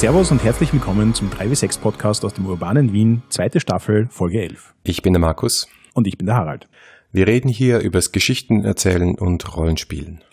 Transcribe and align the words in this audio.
Servus 0.00 0.30
und 0.30 0.42
herzlich 0.42 0.72
willkommen 0.72 1.12
zum 1.12 1.28
3W6 1.28 1.78
Podcast 1.78 2.24
aus 2.24 2.32
dem 2.32 2.46
urbanen 2.46 2.94
Wien, 2.94 3.22
zweite 3.28 3.60
Staffel, 3.60 4.08
Folge 4.08 4.40
11. 4.40 4.72
Ich 4.82 5.02
bin 5.02 5.12
der 5.12 5.20
Markus. 5.20 5.68
Und 5.92 6.06
ich 6.06 6.16
bin 6.16 6.24
der 6.24 6.36
Harald. 6.36 6.70
Wir 7.12 7.26
reden 7.26 7.50
hier 7.50 7.80
übers 7.80 8.10
Geschichten 8.10 8.64
erzählen 8.64 9.16
und 9.18 9.54
Rollenspielen. 9.54 10.24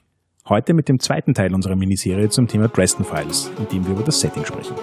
Heute 0.48 0.74
mit 0.74 0.88
dem 0.88 1.02
zweiten 1.02 1.34
Teil 1.34 1.54
unserer 1.54 1.76
Miniserie 1.76 2.30
zum 2.30 2.48
Thema 2.48 2.70
Dresden 2.70 3.04
Files, 3.04 3.52
in 3.60 3.68
dem 3.68 3.86
wir 3.86 3.92
über 3.92 4.04
das 4.04 4.22
Setting 4.22 4.46
sprechen. 4.46 4.74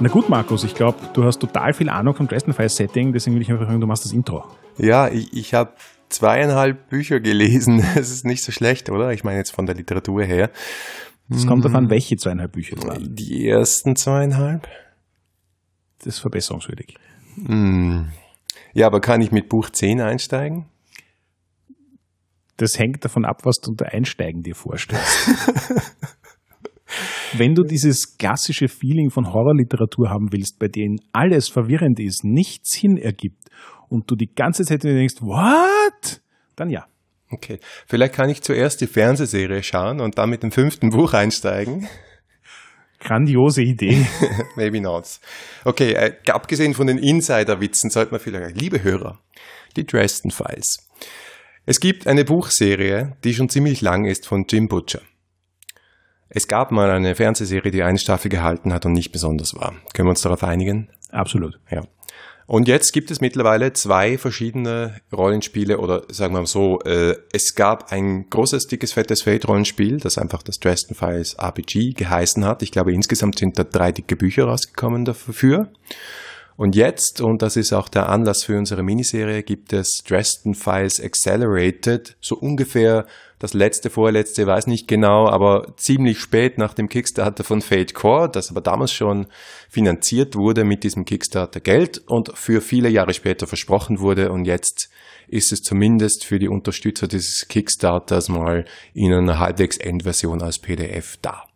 Na 0.00 0.08
gut, 0.10 0.28
Markus, 0.28 0.64
ich 0.64 0.74
glaube, 0.74 0.98
du 1.14 1.24
hast 1.24 1.38
total 1.38 1.72
viel 1.72 1.88
Ahnung 1.88 2.14
vom 2.14 2.28
Dresden 2.28 2.52
Files 2.52 2.76
Setting, 2.76 3.14
deswegen 3.14 3.36
will 3.36 3.42
ich 3.42 3.50
einfach 3.50 3.66
sagen, 3.66 3.80
du 3.80 3.86
machst 3.86 4.04
das 4.04 4.12
Intro. 4.12 4.44
Ja, 4.76 5.08
ich, 5.08 5.32
ich 5.32 5.54
habe 5.54 5.72
zweieinhalb 6.08 6.88
Bücher 6.88 7.20
gelesen. 7.20 7.84
Das 7.94 8.10
ist 8.10 8.24
nicht 8.24 8.42
so 8.42 8.52
schlecht, 8.52 8.90
oder? 8.90 9.12
Ich 9.12 9.24
meine 9.24 9.38
jetzt 9.38 9.50
von 9.50 9.66
der 9.66 9.74
Literatur 9.74 10.24
her. 10.24 10.50
Es 11.30 11.46
kommt 11.46 11.64
davon, 11.64 11.84
hm. 11.84 11.90
welche 11.90 12.16
zweieinhalb 12.16 12.52
Bücher 12.52 12.76
es 12.78 12.86
waren. 12.86 13.14
Die 13.14 13.46
ersten 13.46 13.96
zweieinhalb? 13.96 14.66
Das 15.98 16.14
ist 16.14 16.20
verbesserungswürdig. 16.20 16.96
Hm. 17.46 18.08
Ja, 18.72 18.86
aber 18.86 19.00
kann 19.00 19.20
ich 19.20 19.30
mit 19.30 19.48
Buch 19.48 19.70
10 19.70 20.00
einsteigen? 20.00 20.66
Das 22.56 22.78
hängt 22.78 23.04
davon 23.04 23.24
ab, 23.24 23.42
was 23.44 23.56
du 23.56 23.70
unter 23.70 23.92
Einsteigen 23.92 24.42
dir 24.42 24.54
vorstellst. 24.54 25.28
Wenn 27.34 27.54
du 27.54 27.62
dieses 27.62 28.16
klassische 28.16 28.68
Feeling 28.68 29.10
von 29.10 29.32
Horrorliteratur 29.32 30.08
haben 30.08 30.32
willst, 30.32 30.58
bei 30.58 30.68
denen 30.68 30.98
alles 31.12 31.48
verwirrend 31.48 32.00
ist, 32.00 32.24
nichts 32.24 32.70
Sinn 32.72 32.96
ergibt 32.96 33.44
und 33.88 34.10
du 34.10 34.16
die 34.16 34.34
ganze 34.34 34.64
Zeit 34.64 34.84
denkst, 34.84 35.20
what? 35.20 36.20
Dann 36.56 36.70
ja. 36.70 36.86
Okay, 37.30 37.60
vielleicht 37.86 38.14
kann 38.14 38.30
ich 38.30 38.42
zuerst 38.42 38.80
die 38.80 38.86
Fernsehserie 38.86 39.62
schauen 39.62 40.00
und 40.00 40.16
dann 40.16 40.30
mit 40.30 40.42
dem 40.42 40.50
fünften 40.50 40.90
Buch 40.90 41.12
einsteigen. 41.12 41.86
Grandiose 43.00 43.62
Idee. 43.62 44.06
Maybe 44.56 44.80
not. 44.80 45.20
Okay, 45.64 45.92
äh, 45.92 46.14
abgesehen 46.30 46.74
von 46.74 46.86
den 46.86 46.98
Insider-Witzen 46.98 47.90
sollte 47.90 48.12
man 48.12 48.20
vielleicht, 48.20 48.60
liebe 48.60 48.82
Hörer, 48.82 49.20
die 49.76 49.86
Dresden 49.86 50.30
Files. 50.30 50.88
Es 51.64 51.80
gibt 51.80 52.06
eine 52.06 52.24
Buchserie, 52.24 53.16
die 53.24 53.34
schon 53.34 53.50
ziemlich 53.50 53.82
lang 53.82 54.06
ist 54.06 54.26
von 54.26 54.46
Jim 54.48 54.68
Butcher. 54.68 55.02
Es 56.30 56.48
gab 56.48 56.72
mal 56.72 56.90
eine 56.90 57.14
Fernsehserie, 57.14 57.70
die 57.70 57.82
eine 57.82 57.98
Staffel 57.98 58.30
gehalten 58.30 58.72
hat 58.72 58.84
und 58.84 58.92
nicht 58.92 59.12
besonders 59.12 59.54
war. 59.54 59.74
Können 59.92 60.08
wir 60.08 60.10
uns 60.10 60.22
darauf 60.22 60.42
einigen? 60.44 60.90
Absolut. 61.10 61.58
Ja. 61.70 61.82
Und 62.48 62.66
jetzt 62.66 62.94
gibt 62.94 63.10
es 63.10 63.20
mittlerweile 63.20 63.74
zwei 63.74 64.16
verschiedene 64.16 65.02
Rollenspiele 65.12 65.76
oder 65.76 66.04
sagen 66.08 66.32
wir 66.32 66.40
mal 66.40 66.46
so, 66.46 66.80
äh, 66.80 67.14
es 67.30 67.54
gab 67.54 67.92
ein 67.92 68.30
großes, 68.30 68.68
dickes, 68.68 68.94
fettes 68.94 69.20
Fate-Rollenspiel, 69.20 69.98
das 69.98 70.16
einfach 70.16 70.42
das 70.42 70.58
Dresden 70.58 70.94
Files 70.94 71.34
RPG 71.34 71.92
geheißen 71.92 72.46
hat. 72.46 72.62
Ich 72.62 72.72
glaube, 72.72 72.94
insgesamt 72.94 73.38
sind 73.38 73.58
da 73.58 73.64
drei 73.64 73.92
dicke 73.92 74.16
Bücher 74.16 74.44
rausgekommen 74.44 75.04
dafür. 75.04 75.68
Und 76.58 76.74
jetzt, 76.74 77.20
und 77.20 77.40
das 77.40 77.54
ist 77.54 77.72
auch 77.72 77.88
der 77.88 78.08
Anlass 78.08 78.42
für 78.42 78.58
unsere 78.58 78.82
Miniserie, 78.82 79.44
gibt 79.44 79.72
es 79.72 80.02
Dresden 80.02 80.56
Files 80.56 81.00
Accelerated, 81.00 82.16
so 82.20 82.34
ungefähr 82.34 83.06
das 83.38 83.54
letzte, 83.54 83.90
vorletzte, 83.90 84.44
weiß 84.44 84.66
nicht 84.66 84.88
genau, 84.88 85.28
aber 85.28 85.76
ziemlich 85.76 86.18
spät 86.18 86.58
nach 86.58 86.74
dem 86.74 86.88
Kickstarter 86.88 87.44
von 87.44 87.60
Fate 87.62 87.94
Core, 87.94 88.28
das 88.28 88.50
aber 88.50 88.60
damals 88.60 88.92
schon 88.92 89.28
finanziert 89.70 90.34
wurde 90.34 90.64
mit 90.64 90.82
diesem 90.82 91.04
Kickstarter 91.04 91.60
Geld 91.60 92.02
und 92.08 92.36
für 92.36 92.60
viele 92.60 92.88
Jahre 92.88 93.14
später 93.14 93.46
versprochen 93.46 94.00
wurde 94.00 94.32
und 94.32 94.44
jetzt 94.44 94.90
ist 95.28 95.52
es 95.52 95.62
zumindest 95.62 96.24
für 96.24 96.40
die 96.40 96.48
Unterstützer 96.48 97.06
dieses 97.06 97.46
Kickstarters 97.46 98.28
mal 98.28 98.64
in 98.94 99.12
einer 99.12 99.38
halbwegs 99.38 99.76
Endversion 99.76 100.42
als 100.42 100.58
PDF 100.58 101.18
da. 101.22 101.47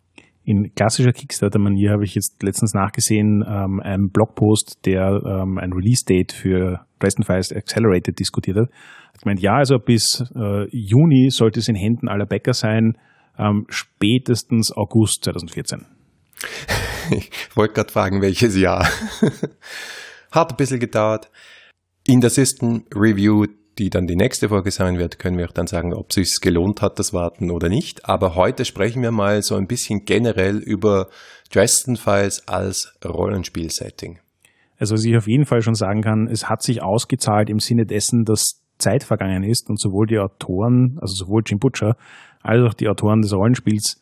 In 0.45 0.73
klassischer 0.75 1.13
Kickstarter-Manier 1.13 1.91
habe 1.91 2.03
ich 2.03 2.15
jetzt 2.15 2.43
letztens 2.43 2.73
nachgesehen, 2.73 3.43
ähm, 3.47 3.79
einen 3.81 4.09
Blogpost, 4.09 4.85
der 4.85 5.21
ähm, 5.25 5.57
ein 5.57 5.71
Release-Date 5.71 6.33
für 6.33 6.85
Dresden 6.99 7.23
Files 7.23 7.53
Accelerated 7.53 8.19
diskutiert 8.19 8.57
hat. 8.57 8.69
Hat 9.13 9.21
gemeint, 9.21 9.39
ja, 9.39 9.55
also 9.55 9.77
bis 9.79 10.21
äh, 10.35 10.67
Juni 10.69 11.29
sollte 11.29 11.59
es 11.59 11.69
in 11.69 11.75
Händen 11.75 12.09
aller 12.09 12.25
Bäcker 12.25 12.53
sein, 12.53 12.97
ähm, 13.37 13.65
spätestens 13.69 14.71
August 14.75 15.23
2014. 15.23 15.85
Ich 17.11 17.29
wollte 17.55 17.73
gerade 17.73 17.91
fragen, 17.91 18.21
welches 18.21 18.57
Jahr. 18.57 18.87
Hat 20.31 20.51
ein 20.51 20.57
bisschen 20.57 20.79
gedauert. 20.79 21.29
In 22.05 22.21
der 22.21 22.29
System 22.29 22.85
Review 22.93 23.45
die 23.77 23.89
dann 23.89 24.07
die 24.07 24.15
nächste 24.15 24.49
Folge 24.49 24.71
sein 24.71 24.97
wird, 24.97 25.19
können 25.19 25.37
wir 25.37 25.45
auch 25.45 25.53
dann 25.53 25.67
sagen, 25.67 25.93
ob 25.93 26.09
es 26.09 26.15
sich 26.15 26.41
gelohnt 26.41 26.81
hat, 26.81 26.99
das 26.99 27.13
Warten 27.13 27.51
oder 27.51 27.69
nicht. 27.69 28.07
Aber 28.07 28.35
heute 28.35 28.65
sprechen 28.65 29.01
wir 29.01 29.11
mal 29.11 29.41
so 29.41 29.55
ein 29.55 29.67
bisschen 29.67 30.05
generell 30.05 30.57
über 30.57 31.09
Dresden 31.51 31.95
Files 31.95 32.47
als 32.47 32.93
Rollenspiel-Setting. 33.03 34.19
Also 34.77 34.95
was 34.95 35.05
ich 35.05 35.15
auf 35.15 35.27
jeden 35.27 35.45
Fall 35.45 35.61
schon 35.61 35.75
sagen 35.75 36.01
kann, 36.01 36.27
es 36.27 36.49
hat 36.49 36.61
sich 36.61 36.81
ausgezahlt 36.81 37.49
im 37.49 37.59
Sinne 37.59 37.85
dessen, 37.85 38.25
dass 38.25 38.61
Zeit 38.77 39.03
vergangen 39.03 39.43
ist 39.43 39.69
und 39.69 39.79
sowohl 39.79 40.07
die 40.07 40.19
Autoren, 40.19 40.97
also 41.01 41.13
sowohl 41.15 41.43
Jim 41.45 41.59
Butcher, 41.59 41.95
als 42.41 42.61
auch 42.67 42.73
die 42.73 42.89
Autoren 42.89 43.21
des 43.21 43.33
Rollenspiels 43.33 44.01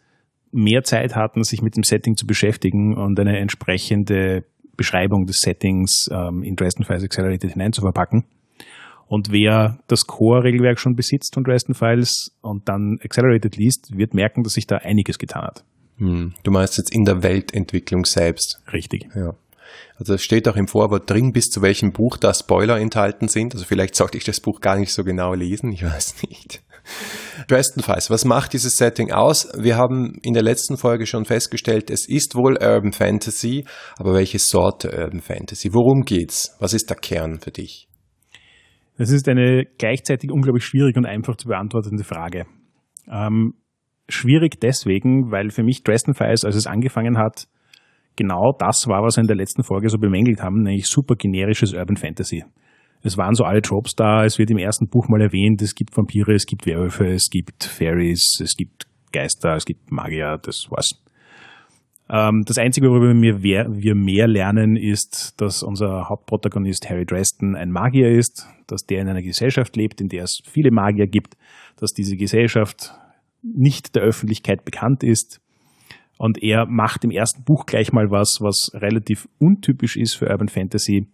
mehr 0.51 0.83
Zeit 0.83 1.15
hatten, 1.15 1.43
sich 1.43 1.61
mit 1.61 1.75
dem 1.75 1.83
Setting 1.83 2.15
zu 2.17 2.25
beschäftigen 2.25 2.97
und 2.97 3.19
eine 3.19 3.37
entsprechende 3.37 4.43
Beschreibung 4.75 5.25
des 5.25 5.39
Settings 5.39 6.09
ähm, 6.11 6.43
in 6.43 6.55
Dresden 6.55 6.83
Files 6.83 7.03
Accelerated 7.03 7.51
hineinzuverpacken. 7.51 8.25
Und 9.11 9.29
wer 9.29 9.77
das 9.87 10.07
Core-Regelwerk 10.07 10.79
schon 10.79 10.95
besitzt 10.95 11.33
von 11.33 11.43
Dresden 11.43 11.73
Files 11.73 12.31
und 12.39 12.69
dann 12.69 12.97
Accelerated 13.03 13.57
liest, 13.57 13.89
wird 13.93 14.13
merken, 14.13 14.41
dass 14.41 14.53
sich 14.53 14.67
da 14.67 14.77
einiges 14.77 15.19
getan 15.19 15.41
hat. 15.41 15.65
Hm. 15.97 16.33
Du 16.43 16.51
meinst 16.51 16.77
jetzt 16.77 16.95
in 16.95 17.03
der 17.03 17.21
Weltentwicklung 17.21 18.05
selbst. 18.05 18.61
Richtig. 18.71 19.09
Ja. 19.13 19.33
Also 19.97 20.13
es 20.13 20.23
steht 20.23 20.47
auch 20.47 20.55
im 20.55 20.67
Vorwort 20.67 21.09
drin, 21.09 21.33
bis 21.33 21.49
zu 21.49 21.61
welchem 21.61 21.91
Buch 21.91 22.15
da 22.15 22.33
Spoiler 22.33 22.79
enthalten 22.79 23.27
sind. 23.27 23.53
Also 23.53 23.65
vielleicht 23.65 23.95
sollte 23.95 24.17
ich 24.17 24.23
das 24.23 24.39
Buch 24.39 24.61
gar 24.61 24.77
nicht 24.77 24.93
so 24.93 25.03
genau 25.03 25.33
lesen, 25.33 25.73
ich 25.73 25.83
weiß 25.83 26.23
nicht. 26.29 26.61
Dresden 27.49 27.83
Files, 27.83 28.09
was 28.09 28.23
macht 28.23 28.53
dieses 28.53 28.77
Setting 28.77 29.11
aus? 29.11 29.49
Wir 29.57 29.75
haben 29.75 30.19
in 30.21 30.33
der 30.33 30.43
letzten 30.43 30.77
Folge 30.77 31.05
schon 31.05 31.25
festgestellt, 31.25 31.89
es 31.89 32.07
ist 32.07 32.35
wohl 32.35 32.53
Urban 32.53 32.93
Fantasy, 32.93 33.65
aber 33.97 34.13
welche 34.13 34.39
Sorte 34.39 34.87
Urban 34.87 35.19
Fantasy? 35.19 35.73
Worum 35.73 36.03
geht's? 36.03 36.55
Was 36.59 36.73
ist 36.73 36.89
der 36.89 36.97
Kern 36.97 37.41
für 37.41 37.51
dich? 37.51 37.89
Das 39.01 39.09
ist 39.09 39.27
eine 39.27 39.65
gleichzeitig 39.79 40.29
unglaublich 40.29 40.63
schwierig 40.63 40.95
und 40.95 41.07
einfach 41.07 41.35
zu 41.35 41.47
beantwortende 41.47 42.03
Frage. 42.03 42.45
Ähm, 43.11 43.55
schwierig 44.07 44.59
deswegen, 44.61 45.31
weil 45.31 45.49
für 45.49 45.63
mich 45.63 45.81
Dresden 45.81 46.13
Files, 46.13 46.45
als 46.45 46.55
es 46.55 46.67
angefangen 46.67 47.17
hat, 47.17 47.47
genau 48.15 48.53
das 48.59 48.85
war, 48.87 49.01
was 49.01 49.17
wir 49.17 49.21
in 49.21 49.27
der 49.27 49.37
letzten 49.37 49.63
Folge 49.63 49.89
so 49.89 49.97
bemängelt 49.97 50.43
haben, 50.43 50.61
nämlich 50.61 50.85
super 50.85 51.15
generisches 51.15 51.73
Urban 51.73 51.97
Fantasy. 51.97 52.43
Es 53.01 53.17
waren 53.17 53.33
so 53.33 53.43
alle 53.43 53.63
Tropes 53.63 53.95
da, 53.95 54.23
es 54.23 54.37
wird 54.37 54.51
im 54.51 54.59
ersten 54.59 54.87
Buch 54.87 55.09
mal 55.09 55.19
erwähnt, 55.21 55.63
es 55.63 55.73
gibt 55.73 55.97
Vampire, 55.97 56.35
es 56.35 56.45
gibt 56.45 56.67
Werwölfe, 56.67 57.07
es 57.07 57.31
gibt 57.31 57.63
Fairies, 57.63 58.39
es 58.39 58.55
gibt 58.55 58.85
Geister, 59.11 59.55
es 59.55 59.65
gibt 59.65 59.91
Magier, 59.91 60.37
das 60.43 60.67
war's. 60.69 61.03
Ähm, 62.11 62.43
das 62.45 62.57
Einzige, 62.57 62.89
worüber 62.89 63.13
wir, 63.41 63.65
wir 63.69 63.95
mehr 63.95 64.27
lernen, 64.27 64.75
ist, 64.75 65.39
dass 65.39 65.63
unser 65.63 66.09
Hauptprotagonist 66.09 66.89
Harry 66.89 67.05
Dresden 67.05 67.55
ein 67.55 67.71
Magier 67.71 68.11
ist, 68.11 68.47
dass 68.67 68.85
der 68.85 69.01
in 69.01 69.07
einer 69.07 69.21
Gesellschaft 69.21 69.77
lebt, 69.77 70.01
in 70.01 70.09
der 70.09 70.25
es 70.25 70.41
viele 70.45 70.71
Magier 70.71 71.07
gibt, 71.07 71.37
dass 71.77 71.93
diese 71.93 72.17
Gesellschaft 72.17 72.93
nicht 73.41 73.95
der 73.95 74.03
Öffentlichkeit 74.03 74.65
bekannt 74.65 75.03
ist. 75.03 75.39
Und 76.17 76.43
er 76.43 76.65
macht 76.65 77.05
im 77.05 77.11
ersten 77.11 77.43
Buch 77.43 77.65
gleich 77.65 77.93
mal 77.93 78.11
was, 78.11 78.41
was 78.41 78.71
relativ 78.73 79.27
untypisch 79.39 79.95
ist 79.95 80.15
für 80.15 80.29
Urban 80.29 80.49
Fantasy. 80.49 81.07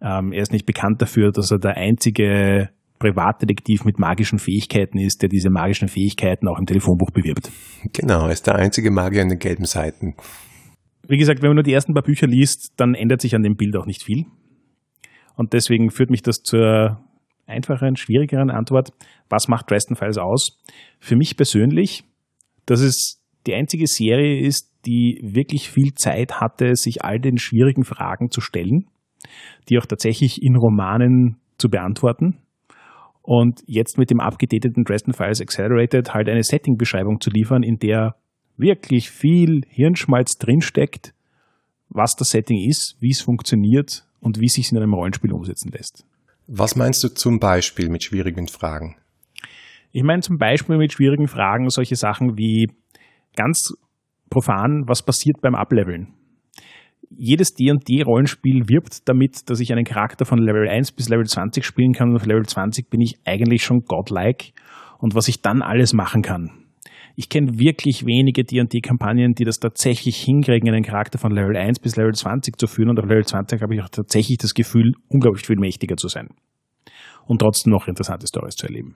Ähm, 0.00 0.32
er 0.32 0.42
ist 0.42 0.52
nicht 0.52 0.66
bekannt 0.66 1.02
dafür, 1.02 1.32
dass 1.32 1.50
er 1.50 1.58
der 1.58 1.76
einzige 1.76 2.70
Privatdetektiv 2.98 3.84
mit 3.84 3.98
magischen 3.98 4.38
Fähigkeiten 4.38 4.98
ist, 4.98 5.22
der 5.22 5.28
diese 5.28 5.50
magischen 5.50 5.88
Fähigkeiten 5.88 6.48
auch 6.48 6.58
im 6.58 6.66
Telefonbuch 6.66 7.10
bewirbt. 7.10 7.50
Genau, 7.92 8.26
er 8.26 8.32
ist 8.32 8.46
der 8.46 8.56
einzige 8.56 8.90
Magier 8.90 9.22
an 9.22 9.28
den 9.28 9.38
gelben 9.38 9.64
Seiten. 9.64 10.14
Wie 11.06 11.16
gesagt, 11.16 11.42
wenn 11.42 11.50
man 11.50 11.56
nur 11.56 11.64
die 11.64 11.72
ersten 11.72 11.94
paar 11.94 12.02
Bücher 12.02 12.26
liest, 12.26 12.72
dann 12.76 12.94
ändert 12.94 13.20
sich 13.20 13.34
an 13.34 13.42
dem 13.42 13.56
Bild 13.56 13.76
auch 13.76 13.86
nicht 13.86 14.02
viel. 14.02 14.26
Und 15.36 15.52
deswegen 15.52 15.90
führt 15.90 16.10
mich 16.10 16.22
das 16.22 16.42
zur 16.42 17.00
einfacheren, 17.46 17.96
schwierigeren 17.96 18.50
Antwort. 18.50 18.90
Was 19.30 19.48
macht 19.48 19.70
Dresden 19.70 19.96
Files 19.96 20.18
aus? 20.18 20.62
Für 20.98 21.16
mich 21.16 21.36
persönlich, 21.36 22.04
dass 22.66 22.80
es 22.80 23.22
die 23.46 23.54
einzige 23.54 23.86
Serie 23.86 24.40
ist, 24.40 24.74
die 24.84 25.20
wirklich 25.22 25.70
viel 25.70 25.94
Zeit 25.94 26.40
hatte, 26.40 26.74
sich 26.74 27.04
all 27.04 27.20
den 27.20 27.38
schwierigen 27.38 27.84
Fragen 27.84 28.30
zu 28.30 28.40
stellen, 28.40 28.86
die 29.68 29.78
auch 29.78 29.86
tatsächlich 29.86 30.42
in 30.42 30.56
Romanen 30.56 31.36
zu 31.56 31.68
beantworten 31.70 32.42
und 33.28 33.62
jetzt 33.66 33.98
mit 33.98 34.08
dem 34.08 34.20
abgedateten 34.20 34.84
Dresden 34.84 35.12
Files 35.12 35.42
Accelerated 35.42 36.14
halt 36.14 36.30
eine 36.30 36.42
Setting-Beschreibung 36.42 37.20
zu 37.20 37.28
liefern, 37.28 37.62
in 37.62 37.78
der 37.78 38.16
wirklich 38.56 39.10
viel 39.10 39.64
Hirnschmalz 39.68 40.38
drinsteckt, 40.38 41.12
was 41.90 42.16
das 42.16 42.30
Setting 42.30 42.66
ist, 42.66 42.96
wie 43.00 43.10
es 43.10 43.20
funktioniert 43.20 44.06
und 44.20 44.40
wie 44.40 44.46
es 44.46 44.54
sich 44.54 44.72
in 44.72 44.78
einem 44.78 44.94
Rollenspiel 44.94 45.30
umsetzen 45.34 45.70
lässt. 45.70 46.06
Was 46.46 46.74
meinst 46.74 47.04
du 47.04 47.10
zum 47.10 47.38
Beispiel 47.38 47.90
mit 47.90 48.02
schwierigen 48.02 48.48
Fragen? 48.48 48.96
Ich 49.92 50.04
meine 50.04 50.22
zum 50.22 50.38
Beispiel 50.38 50.78
mit 50.78 50.94
schwierigen 50.94 51.28
Fragen 51.28 51.68
solche 51.68 51.96
Sachen 51.96 52.38
wie 52.38 52.70
ganz 53.36 53.74
profan, 54.30 54.84
was 54.86 55.02
passiert 55.02 55.42
beim 55.42 55.54
Ableveln? 55.54 56.14
Jedes 57.10 57.54
D&D-Rollenspiel 57.54 58.68
wirbt 58.68 59.08
damit, 59.08 59.48
dass 59.48 59.60
ich 59.60 59.72
einen 59.72 59.84
Charakter 59.84 60.24
von 60.24 60.38
Level 60.38 60.68
1 60.68 60.92
bis 60.92 61.08
Level 61.08 61.24
20 61.24 61.64
spielen 61.64 61.92
kann 61.92 62.10
und 62.10 62.16
auf 62.16 62.26
Level 62.26 62.44
20 62.44 62.90
bin 62.90 63.00
ich 63.00 63.18
eigentlich 63.24 63.62
schon 63.62 63.80
godlike 63.86 64.52
und 64.98 65.14
was 65.14 65.28
ich 65.28 65.40
dann 65.40 65.62
alles 65.62 65.94
machen 65.94 66.22
kann. 66.22 66.50
Ich 67.16 67.28
kenne 67.28 67.58
wirklich 67.58 68.06
wenige 68.06 68.44
D&D-Kampagnen, 68.44 69.34
die 69.34 69.44
das 69.44 69.58
tatsächlich 69.58 70.16
hinkriegen, 70.22 70.68
einen 70.68 70.84
Charakter 70.84 71.18
von 71.18 71.32
Level 71.32 71.56
1 71.56 71.80
bis 71.80 71.96
Level 71.96 72.14
20 72.14 72.56
zu 72.58 72.66
führen 72.66 72.90
und 72.90 73.00
auf 73.00 73.06
Level 73.06 73.24
20 73.24 73.60
habe 73.60 73.74
ich 73.74 73.82
auch 73.82 73.88
tatsächlich 73.88 74.38
das 74.38 74.54
Gefühl, 74.54 74.92
unglaublich 75.08 75.46
viel 75.46 75.58
mächtiger 75.58 75.96
zu 75.96 76.08
sein 76.08 76.28
und 77.26 77.40
trotzdem 77.40 77.72
noch 77.72 77.88
interessante 77.88 78.26
Stories 78.26 78.54
zu 78.54 78.66
erleben. 78.66 78.94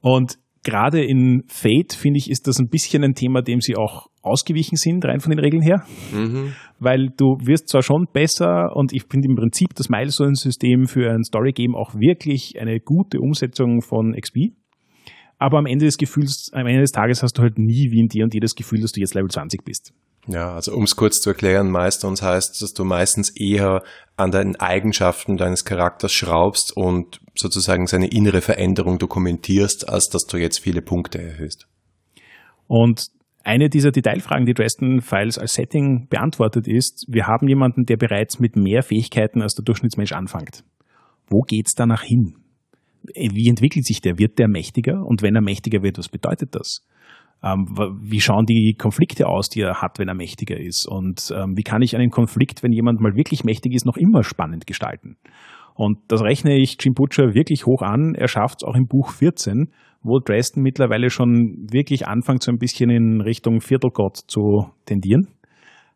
Und 0.00 0.38
gerade 0.62 1.02
in 1.04 1.44
Fate, 1.46 1.92
finde 1.92 2.18
ich, 2.18 2.30
ist 2.30 2.46
das 2.46 2.58
ein 2.58 2.68
bisschen 2.68 3.04
ein 3.04 3.14
Thema, 3.14 3.42
dem 3.42 3.60
sie 3.60 3.76
auch 3.76 4.08
ausgewichen 4.22 4.76
sind, 4.76 5.04
rein 5.04 5.20
von 5.20 5.30
den 5.30 5.38
Regeln 5.38 5.62
her. 5.62 5.84
Mhm. 6.12 6.52
Weil 6.78 7.08
du 7.16 7.38
wirst 7.42 7.68
zwar 7.68 7.82
schon 7.82 8.06
besser 8.12 8.74
und 8.74 8.92
ich 8.92 9.04
finde 9.10 9.28
im 9.28 9.36
Prinzip 9.36 9.74
das 9.74 9.88
Milestone-System 9.88 10.86
für 10.86 11.10
ein 11.10 11.24
Story-Game 11.24 11.74
auch 11.74 11.94
wirklich 11.94 12.60
eine 12.60 12.80
gute 12.80 13.20
Umsetzung 13.20 13.80
von 13.80 14.12
XP. 14.12 14.52
Aber 15.38 15.58
am 15.58 15.66
Ende 15.66 15.86
des 15.86 15.96
Gefühls, 15.96 16.50
am 16.52 16.66
Ende 16.66 16.82
des 16.82 16.92
Tages 16.92 17.22
hast 17.22 17.38
du 17.38 17.42
halt 17.42 17.58
nie 17.58 17.90
wie 17.90 18.00
in 18.00 18.08
dir 18.08 18.24
und 18.24 18.34
dir 18.34 18.42
das 18.42 18.54
Gefühl, 18.54 18.80
dass 18.80 18.92
du 18.92 19.00
jetzt 19.00 19.14
Level 19.14 19.30
20 19.30 19.64
bist. 19.64 19.94
Ja, 20.26 20.54
also 20.54 20.74
um 20.74 20.84
es 20.84 20.96
kurz 20.96 21.20
zu 21.20 21.30
erklären, 21.30 21.70
Milestones 21.70 22.22
heißt, 22.22 22.60
dass 22.62 22.74
du 22.74 22.84
meistens 22.84 23.30
eher 23.30 23.82
an 24.16 24.30
den 24.30 24.56
Eigenschaften 24.56 25.36
deines 25.36 25.64
Charakters 25.64 26.12
schraubst 26.12 26.76
und 26.76 27.20
sozusagen 27.34 27.86
seine 27.86 28.08
innere 28.08 28.42
Veränderung 28.42 28.98
dokumentierst, 28.98 29.88
als 29.88 30.08
dass 30.08 30.26
du 30.26 30.36
jetzt 30.36 30.58
viele 30.58 30.82
Punkte 30.82 31.20
erhöhst. 31.20 31.66
Und 32.66 33.10
eine 33.42 33.70
dieser 33.70 33.90
Detailfragen, 33.90 34.44
die 34.44 34.54
Dresden 34.54 35.00
Files 35.00 35.38
als 35.38 35.54
Setting 35.54 36.08
beantwortet 36.08 36.68
ist, 36.68 37.06
wir 37.08 37.26
haben 37.26 37.48
jemanden, 37.48 37.86
der 37.86 37.96
bereits 37.96 38.38
mit 38.38 38.54
mehr 38.54 38.82
Fähigkeiten 38.82 39.40
als 39.40 39.54
der 39.54 39.64
Durchschnittsmensch 39.64 40.12
anfängt. 40.12 40.62
Wo 41.28 41.40
geht's 41.40 41.74
danach 41.74 42.02
hin? 42.02 42.36
Wie 43.14 43.48
entwickelt 43.48 43.86
sich 43.86 44.02
der? 44.02 44.18
Wird 44.18 44.38
der 44.38 44.48
mächtiger? 44.48 45.06
Und 45.06 45.22
wenn 45.22 45.34
er 45.34 45.40
mächtiger 45.40 45.82
wird, 45.82 45.96
was 45.96 46.10
bedeutet 46.10 46.54
das? 46.54 46.84
Ähm, 47.42 47.66
wie 48.02 48.20
schauen 48.20 48.44
die 48.44 48.74
Konflikte 48.78 49.26
aus, 49.26 49.48
die 49.48 49.62
er 49.62 49.80
hat, 49.80 49.98
wenn 49.98 50.08
er 50.08 50.14
mächtiger 50.14 50.58
ist? 50.58 50.86
Und 50.86 51.32
ähm, 51.34 51.56
wie 51.56 51.62
kann 51.62 51.82
ich 51.82 51.96
einen 51.96 52.10
Konflikt, 52.10 52.62
wenn 52.62 52.72
jemand 52.72 53.00
mal 53.00 53.14
wirklich 53.14 53.44
mächtig 53.44 53.74
ist, 53.74 53.86
noch 53.86 53.96
immer 53.96 54.22
spannend 54.22 54.66
gestalten? 54.66 55.16
Und 55.74 55.98
das 56.08 56.22
rechne 56.22 56.58
ich 56.58 56.76
Jim 56.78 56.92
Butcher 56.94 57.34
wirklich 57.34 57.64
hoch 57.64 57.82
an. 57.82 58.14
Er 58.14 58.28
schafft 58.28 58.62
es 58.62 58.68
auch 58.68 58.74
im 58.74 58.86
Buch 58.86 59.10
14, 59.10 59.72
wo 60.02 60.18
Dresden 60.18 60.62
mittlerweile 60.62 61.08
schon 61.10 61.66
wirklich 61.70 62.06
anfängt, 62.06 62.42
so 62.42 62.52
ein 62.52 62.58
bisschen 62.58 62.90
in 62.90 63.20
Richtung 63.20 63.60
Viertelgott 63.60 64.16
zu 64.26 64.66
tendieren, 64.84 65.28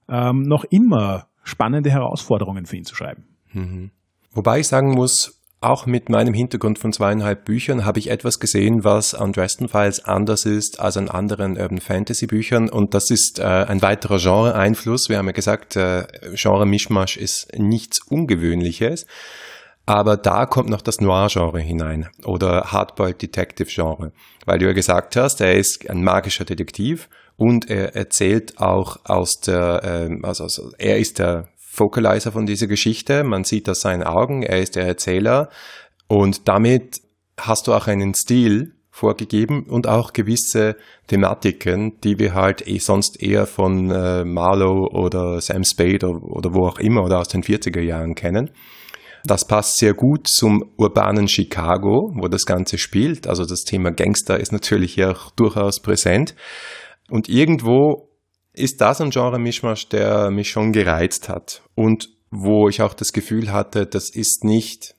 ähm, 0.08 0.43
noch 0.43 0.64
immer 0.70 1.26
spannende 1.43 1.91
Herausforderungen 1.91 2.64
für 2.64 2.76
ihn 2.76 2.85
zu 2.85 2.94
schreiben. 2.94 3.25
Mhm. 3.52 3.91
Wobei 4.32 4.61
ich 4.61 4.69
sagen 4.69 4.94
muss, 4.94 5.41
auch 5.64 5.87
mit 5.87 6.08
meinem 6.08 6.34
Hintergrund 6.34 6.78
von 6.78 6.93
zweieinhalb 6.93 7.44
Büchern 7.44 7.84
habe 7.84 7.99
ich 7.99 8.11
etwas 8.11 8.38
gesehen, 8.38 8.84
was 8.84 9.14
an 9.14 9.32
Dresden 9.32 9.69
Files 9.69 10.05
anders 10.05 10.44
ist 10.44 10.81
als 10.81 10.96
an 10.96 11.08
anderen 11.08 11.56
Urban 11.56 11.81
Fantasy 11.81 12.26
Büchern. 12.26 12.69
Und 12.69 12.94
das 12.94 13.11
ist 13.11 13.38
äh, 13.38 13.43
ein 13.43 13.82
weiterer 13.82 14.19
Genre-Einfluss. 14.19 15.08
Wir 15.08 15.19
haben 15.19 15.26
ja 15.26 15.32
gesagt, 15.32 15.76
äh, 15.76 16.06
Genre-Mischmasch 16.34 17.16
ist 17.16 17.49
nichts 17.56 18.00
Ungewöhnliches. 18.08 19.06
Aber 19.87 20.16
da 20.16 20.46
kommt 20.46 20.70
noch 20.70 20.81
das 20.81 21.00
Noir-Genre 21.00 21.61
hinein 21.61 22.08
oder 22.25 22.72
Hardboiled 22.72 23.20
Detective-Genre. 23.20 24.12
Weil 24.46 24.58
du 24.58 24.67
ja 24.67 24.72
gesagt 24.72 25.17
hast, 25.17 25.40
er 25.40 25.55
ist 25.55 25.88
ein 25.90 26.02
magischer 26.02 26.44
Detektiv 26.44 27.08
und 27.37 27.69
er 27.69 27.94
erzählt 27.94 28.58
auch 28.58 28.99
aus 29.05 29.40
der, 29.40 29.82
äh, 29.82 30.19
also, 30.22 30.44
also 30.44 30.72
er 30.78 30.99
ist 30.99 31.19
der 31.19 31.49
Focalizer 31.75 32.32
von 32.32 32.47
dieser 32.47 32.69
Geschichte. 32.69 33.25
Man 33.25 33.44
sieht 33.44 33.69
aus 33.69 33.81
seinen 33.81 34.05
Augen, 34.05 34.43
er 34.43 34.61
ist 34.61 34.76
der 34.76 34.87
Erzähler 34.87 35.50
und 36.06 36.49
damit 36.49 37.00
hast 37.38 37.67
du 37.67 37.75
auch 37.75 37.88
einen 37.88 38.15
Stil 38.15 38.75
vorgegeben 38.91 39.65
und 39.65 39.88
auch 39.88 40.12
gewisse 40.12 40.76
Thematiken, 41.09 42.00
die 42.05 42.21
wir 42.21 42.35
halt 42.35 42.67
eh 42.69 42.79
sonst 42.79 43.21
eher 43.21 43.47
von 43.47 43.91
äh, 43.91 44.25
Marlowe 44.25 44.88
oder 44.93 45.41
Sam 45.41 45.65
Spade 45.65 46.06
oder, 46.06 46.23
oder 46.23 46.55
wo 46.55 46.69
auch 46.69 46.79
immer 46.79 47.03
oder 47.03 47.19
aus 47.19 47.26
den 47.26 47.43
40er 47.43 47.81
Jahren 47.81 48.15
kennen. 48.15 48.53
Das 49.25 49.47
passt 49.47 49.79
sehr 49.79 49.94
gut 49.94 50.29
zum 50.29 50.70
urbanen 50.77 51.27
Chicago, 51.27 52.12
wo 52.15 52.29
das 52.29 52.47
Ganze 52.47 52.79
spielt. 52.79 53.27
Also 53.27 53.44
das 53.44 53.65
Thema 53.65 53.91
Gangster 53.91 54.38
ist 54.38 54.53
natürlich 54.53 54.94
hier 54.94 55.11
auch 55.11 55.31
durchaus 55.31 55.81
präsent. 55.81 56.37
Und 57.11 57.29
irgendwo 57.29 58.11
ist 58.55 58.81
das 58.81 59.01
ein 59.01 59.11
Genre-Mischmasch, 59.11 59.89
der 59.89 60.31
mich 60.31 60.51
schon 60.51 60.73
gereizt 60.73 61.29
hat 61.29 61.62
und 61.75 62.11
wo 62.31 62.69
ich 62.69 62.83
auch 62.83 62.95
das 62.95 63.12
Gefühl 63.12 63.53
hatte, 63.53 63.87
das 63.87 64.11
ist 64.11 64.45
nicht, 64.45 64.95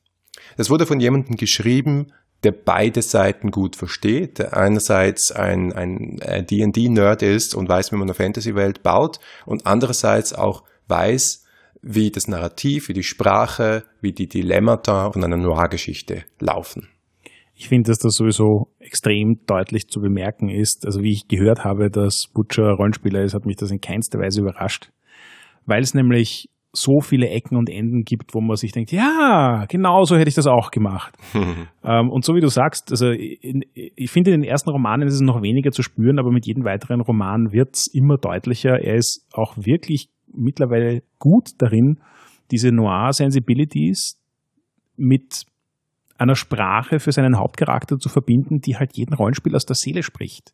das 0.58 0.70
wurde 0.70 0.86
von 0.86 1.00
jemandem 1.00 1.36
geschrieben, 1.36 2.14
der 2.44 2.52
beide 2.52 3.02
Seiten 3.02 3.52
gut 3.52 3.76
versteht, 3.76 4.40
der 4.40 4.56
einerseits 4.56 5.32
ein, 5.32 5.74
ein 5.74 6.18
D&D-Nerd 6.20 7.24
ist 7.24 7.56
und 7.56 7.68
weiß, 7.68 7.92
wie 7.92 7.96
man 7.96 8.04
eine 8.04 8.14
Fantasy-Welt 8.14 8.84
baut 8.84 9.20
und 9.46 9.66
andererseits 9.66 10.34
auch 10.34 10.64
weiß, 10.88 11.44
wie 11.82 12.12
das 12.12 12.28
Narrativ, 12.28 12.88
wie 12.88 12.94
die 12.94 13.04
Sprache, 13.04 13.84
wie 14.02 14.14
die 14.14 14.30
Dilemmata 14.30 15.12
von 15.12 15.24
einer 15.24 15.38
Noir-Geschichte 15.38 16.24
laufen. 16.40 16.90
Ich 17.56 17.70
finde, 17.70 17.90
dass 17.90 18.00
das 18.00 18.16
sowieso 18.16 18.68
extrem 18.80 19.40
deutlich 19.48 19.88
zu 19.88 20.02
bemerken 20.02 20.50
ist. 20.50 20.86
Also 20.86 21.02
wie 21.02 21.12
ich 21.12 21.28
gehört 21.28 21.64
habe, 21.64 21.90
dass 21.90 22.26
Butcher 22.34 22.72
Rollenspieler 22.72 23.24
ist, 23.24 23.34
hat 23.34 23.46
mich 23.46 23.56
das 23.56 23.72
in 23.72 23.80
keinster 23.80 24.20
Weise 24.20 24.42
überrascht. 24.42 24.92
Weil 25.66 25.82
es 25.82 25.94
nämlich 25.94 26.50
so 26.74 27.00
viele 27.00 27.30
Ecken 27.30 27.58
und 27.58 27.70
Enden 27.70 28.04
gibt, 28.04 28.34
wo 28.34 28.42
man 28.42 28.58
sich 28.58 28.74
denkt, 28.74 28.92
ja, 28.92 29.66
genau 29.70 30.04
so 30.04 30.18
hätte 30.18 30.28
ich 30.28 30.36
das 30.36 30.48
auch 30.48 30.72
gemacht. 30.72 31.16
ähm, 31.34 32.10
und 32.10 32.26
so 32.26 32.36
wie 32.36 32.42
du 32.42 32.48
sagst, 32.50 32.92
also 32.92 33.10
in, 33.12 33.64
ich 33.74 34.12
finde, 34.12 34.32
in 34.32 34.42
den 34.42 34.50
ersten 34.50 34.70
Romanen 34.70 35.08
ist 35.08 35.16
es 35.16 35.22
noch 35.22 35.42
weniger 35.42 35.72
zu 35.72 35.82
spüren, 35.82 36.20
aber 36.20 36.32
mit 36.32 36.46
jedem 36.46 36.66
weiteren 36.66 37.00
Roman 37.00 37.54
wird 37.54 37.76
es 37.76 37.88
immer 37.88 38.18
deutlicher. 38.18 38.82
Er 38.82 38.96
ist 38.96 39.26
auch 39.34 39.56
wirklich 39.58 40.10
mittlerweile 40.28 41.04
gut 41.18 41.52
darin, 41.60 42.00
diese 42.52 42.72
Noir-Sensibilities 42.72 44.22
mit 44.98 45.46
einer 46.18 46.36
Sprache 46.36 47.00
für 47.00 47.12
seinen 47.12 47.38
Hauptcharakter 47.38 47.98
zu 47.98 48.10
verbinden, 48.10 48.60
die 48.60 48.78
halt 48.78 48.96
jeden 48.96 49.14
Rollenspiel 49.14 49.56
aus 49.56 49.66
der 49.66 49.76
Seele 49.76 50.04
spricht. 50.04 50.54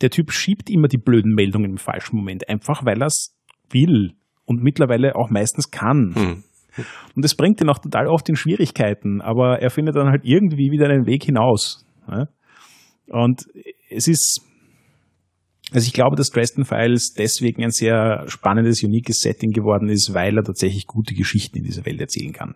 Der 0.00 0.10
Typ 0.10 0.32
schiebt 0.32 0.70
immer 0.70 0.88
die 0.88 0.98
blöden 0.98 1.34
Meldungen 1.34 1.72
im 1.72 1.78
falschen 1.78 2.16
Moment, 2.16 2.48
einfach 2.48 2.84
weil 2.84 3.02
er 3.02 3.06
es 3.06 3.36
will 3.70 4.12
und 4.44 4.62
mittlerweile 4.62 5.16
auch 5.16 5.30
meistens 5.30 5.70
kann. 5.70 6.14
Hm. 6.14 6.44
Und 7.16 7.24
das 7.24 7.34
bringt 7.34 7.60
ihn 7.60 7.68
auch 7.68 7.78
total 7.78 8.06
oft 8.06 8.28
in 8.28 8.36
Schwierigkeiten, 8.36 9.20
aber 9.20 9.60
er 9.60 9.70
findet 9.70 9.96
dann 9.96 10.08
halt 10.08 10.24
irgendwie 10.24 10.70
wieder 10.70 10.88
einen 10.88 11.06
Weg 11.06 11.24
hinaus. 11.24 11.84
Und 13.08 13.46
es 13.90 14.06
ist, 14.06 14.40
also 15.72 15.84
ich 15.84 15.92
glaube, 15.92 16.16
dass 16.16 16.30
Dresden 16.30 16.64
Files 16.64 17.12
deswegen 17.12 17.64
ein 17.64 17.70
sehr 17.70 18.24
spannendes, 18.28 18.82
uniques 18.84 19.20
Setting 19.20 19.50
geworden 19.50 19.88
ist, 19.88 20.14
weil 20.14 20.36
er 20.36 20.44
tatsächlich 20.44 20.86
gute 20.86 21.14
Geschichten 21.14 21.58
in 21.58 21.64
dieser 21.64 21.84
Welt 21.84 22.00
erzählen 22.00 22.32
kann. 22.32 22.54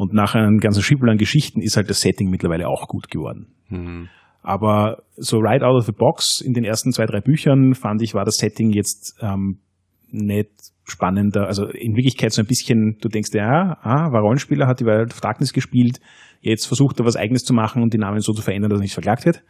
Und 0.00 0.14
nach 0.14 0.34
einem 0.34 0.60
ganzen 0.60 0.82
Schiebel 0.82 1.10
an 1.10 1.18
Geschichten 1.18 1.60
ist 1.60 1.76
halt 1.76 1.90
das 1.90 2.00
Setting 2.00 2.30
mittlerweile 2.30 2.68
auch 2.68 2.88
gut 2.88 3.10
geworden. 3.10 3.48
Mhm. 3.68 4.08
Aber 4.40 5.02
so 5.16 5.36
right 5.36 5.62
out 5.62 5.76
of 5.76 5.84
the 5.84 5.92
box 5.92 6.40
in 6.40 6.54
den 6.54 6.64
ersten 6.64 6.90
zwei, 6.92 7.04
drei 7.04 7.20
Büchern 7.20 7.74
fand 7.74 8.00
ich, 8.00 8.14
war 8.14 8.24
das 8.24 8.36
Setting 8.36 8.70
jetzt 8.70 9.18
ähm, 9.20 9.58
nicht 10.10 10.48
spannender. 10.84 11.48
Also 11.48 11.66
in 11.66 11.96
Wirklichkeit 11.96 12.32
so 12.32 12.40
ein 12.40 12.46
bisschen, 12.46 12.96
du 13.02 13.10
denkst, 13.10 13.28
ja, 13.34 13.76
ah, 13.82 14.10
war 14.10 14.22
Rollenspieler, 14.22 14.66
hat 14.66 14.80
die 14.80 14.86
Wild 14.86 15.12
of 15.12 15.20
Darkness 15.20 15.52
gespielt, 15.52 16.00
jetzt 16.40 16.64
versucht 16.64 16.98
er 16.98 17.04
was 17.04 17.16
eigenes 17.16 17.44
zu 17.44 17.52
machen 17.52 17.82
und 17.82 17.92
die 17.92 17.98
Namen 17.98 18.20
so 18.20 18.32
zu 18.32 18.40
verändern, 18.40 18.70
dass 18.70 18.80
er 18.80 18.84
nicht 18.84 18.94
verklagt 18.94 19.26
wird. 19.26 19.42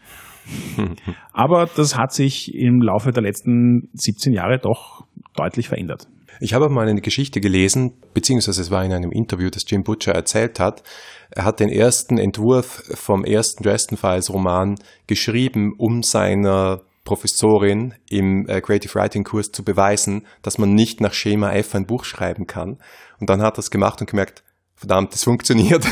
Aber 1.32 1.70
das 1.76 1.96
hat 1.96 2.12
sich 2.12 2.52
im 2.56 2.82
Laufe 2.82 3.12
der 3.12 3.22
letzten 3.22 3.88
17 3.92 4.32
Jahre 4.32 4.58
doch 4.58 5.06
deutlich 5.36 5.68
verändert. 5.68 6.08
Ich 6.42 6.54
habe 6.54 6.70
mal 6.70 6.88
eine 6.88 7.02
Geschichte 7.02 7.40
gelesen, 7.42 7.92
beziehungsweise 8.14 8.62
es 8.62 8.70
war 8.70 8.82
in 8.82 8.94
einem 8.94 9.12
Interview, 9.12 9.50
das 9.50 9.64
Jim 9.68 9.84
Butcher 9.84 10.12
erzählt 10.12 10.58
hat. 10.58 10.82
Er 11.30 11.44
hat 11.44 11.60
den 11.60 11.68
ersten 11.68 12.16
Entwurf 12.16 12.82
vom 12.94 13.26
ersten 13.26 13.62
Dresden 13.62 13.98
Files 13.98 14.32
Roman 14.32 14.76
geschrieben, 15.06 15.74
um 15.76 16.02
seiner 16.02 16.80
Professorin 17.04 17.94
im 18.08 18.48
äh, 18.48 18.62
Creative 18.62 18.94
Writing 18.94 19.24
Kurs 19.24 19.52
zu 19.52 19.62
beweisen, 19.62 20.26
dass 20.40 20.56
man 20.56 20.74
nicht 20.74 21.02
nach 21.02 21.12
Schema 21.12 21.52
F 21.52 21.74
ein 21.74 21.86
Buch 21.86 22.04
schreiben 22.04 22.46
kann. 22.46 22.78
Und 23.20 23.28
dann 23.28 23.42
hat 23.42 23.58
er 23.58 23.60
es 23.60 23.70
gemacht 23.70 24.00
und 24.00 24.08
gemerkt, 24.08 24.42
verdammt, 24.76 25.12
das 25.12 25.24
funktioniert. 25.24 25.84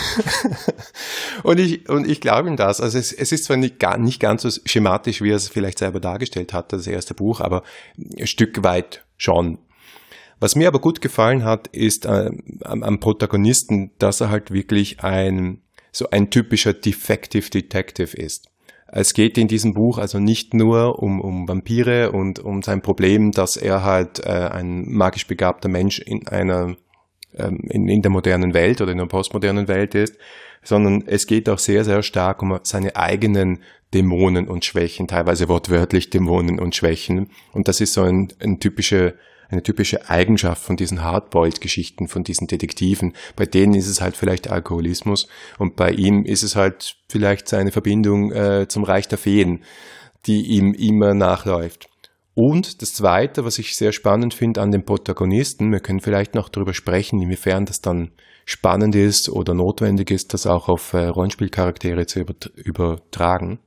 und 1.42 1.60
ich, 1.60 1.88
und 1.90 2.08
ich 2.08 2.22
glaube 2.22 2.48
ihm 2.48 2.56
das. 2.56 2.80
Also 2.80 2.96
es, 2.96 3.12
es 3.12 3.32
ist 3.32 3.44
zwar 3.44 3.58
nicht, 3.58 3.78
gar, 3.78 3.98
nicht 3.98 4.18
ganz 4.18 4.42
so 4.42 4.50
schematisch, 4.64 5.20
wie 5.20 5.30
er 5.30 5.36
es 5.36 5.48
vielleicht 5.48 5.78
selber 5.78 6.00
dargestellt 6.00 6.54
hat, 6.54 6.72
das 6.72 6.86
erste 6.86 7.12
Buch, 7.12 7.42
aber 7.42 7.64
ein 8.18 8.26
Stück 8.26 8.62
weit 8.62 9.04
schon. 9.18 9.58
Was 10.40 10.56
mir 10.56 10.68
aber 10.68 10.80
gut 10.80 11.00
gefallen 11.00 11.44
hat, 11.44 11.68
ist 11.68 12.06
äh, 12.06 12.30
am, 12.62 12.82
am 12.82 13.00
Protagonisten, 13.00 13.90
dass 13.98 14.20
er 14.20 14.30
halt 14.30 14.52
wirklich 14.52 15.00
ein 15.00 15.62
so 15.90 16.10
ein 16.10 16.30
typischer 16.30 16.74
Defective 16.74 17.50
Detective 17.50 18.16
ist. 18.16 18.48
Es 18.90 19.14
geht 19.14 19.36
in 19.36 19.48
diesem 19.48 19.74
Buch 19.74 19.98
also 19.98 20.18
nicht 20.18 20.54
nur 20.54 21.02
um, 21.02 21.20
um 21.20 21.48
Vampire 21.48 22.12
und 22.12 22.38
um 22.38 22.62
sein 22.62 22.82
Problem, 22.82 23.32
dass 23.32 23.56
er 23.56 23.84
halt 23.84 24.20
äh, 24.24 24.30
ein 24.30 24.84
magisch 24.88 25.26
begabter 25.26 25.68
Mensch 25.68 25.98
in 25.98 26.26
einer 26.28 26.76
ähm, 27.36 27.60
in, 27.68 27.88
in 27.88 28.02
der 28.02 28.10
modernen 28.10 28.54
Welt 28.54 28.80
oder 28.80 28.92
in 28.92 28.98
der 28.98 29.06
postmodernen 29.06 29.68
Welt 29.68 29.94
ist, 29.94 30.16
sondern 30.62 31.04
es 31.06 31.26
geht 31.26 31.48
auch 31.48 31.58
sehr, 31.58 31.84
sehr 31.84 32.02
stark 32.02 32.42
um 32.42 32.58
seine 32.62 32.96
eigenen 32.96 33.60
Dämonen 33.94 34.48
und 34.48 34.64
Schwächen, 34.64 35.06
teilweise 35.06 35.48
wortwörtlich 35.48 36.10
Dämonen 36.10 36.58
und 36.58 36.74
Schwächen. 36.74 37.30
Und 37.52 37.68
das 37.68 37.80
ist 37.80 37.94
so 37.94 38.02
ein, 38.02 38.28
ein 38.40 38.60
typische, 38.60 39.14
eine 39.48 39.62
typische 39.62 40.08
Eigenschaft 40.08 40.62
von 40.62 40.76
diesen 40.76 41.02
Hardboiled-Geschichten, 41.02 42.08
von 42.08 42.24
diesen 42.24 42.46
Detektiven. 42.46 43.14
Bei 43.36 43.46
denen 43.46 43.74
ist 43.74 43.88
es 43.88 44.00
halt 44.00 44.16
vielleicht 44.16 44.50
Alkoholismus 44.50 45.26
und 45.58 45.76
bei 45.76 45.90
ihm 45.90 46.24
ist 46.24 46.42
es 46.42 46.56
halt 46.56 46.96
vielleicht 47.08 47.48
seine 47.48 47.72
Verbindung 47.72 48.32
äh, 48.32 48.68
zum 48.68 48.84
Reich 48.84 49.08
der 49.08 49.18
Feen, 49.18 49.62
die 50.26 50.42
ihm 50.42 50.74
immer 50.74 51.14
nachläuft. 51.14 51.88
Und 52.34 52.82
das 52.82 52.94
Zweite, 52.94 53.44
was 53.44 53.58
ich 53.58 53.74
sehr 53.74 53.90
spannend 53.92 54.32
finde 54.32 54.60
an 54.62 54.70
den 54.70 54.84
Protagonisten, 54.84 55.72
wir 55.72 55.80
können 55.80 56.00
vielleicht 56.00 56.36
noch 56.36 56.48
darüber 56.48 56.72
sprechen, 56.72 57.20
inwiefern 57.20 57.66
das 57.66 57.80
dann 57.80 58.12
spannend 58.44 58.94
ist 58.94 59.28
oder 59.28 59.54
notwendig 59.54 60.10
ist, 60.10 60.32
das 60.34 60.46
auch 60.46 60.68
auf 60.68 60.92
äh, 60.92 61.06
Rollenspielcharaktere 61.06 62.06
zu 62.06 62.24
übertragen. 62.54 63.58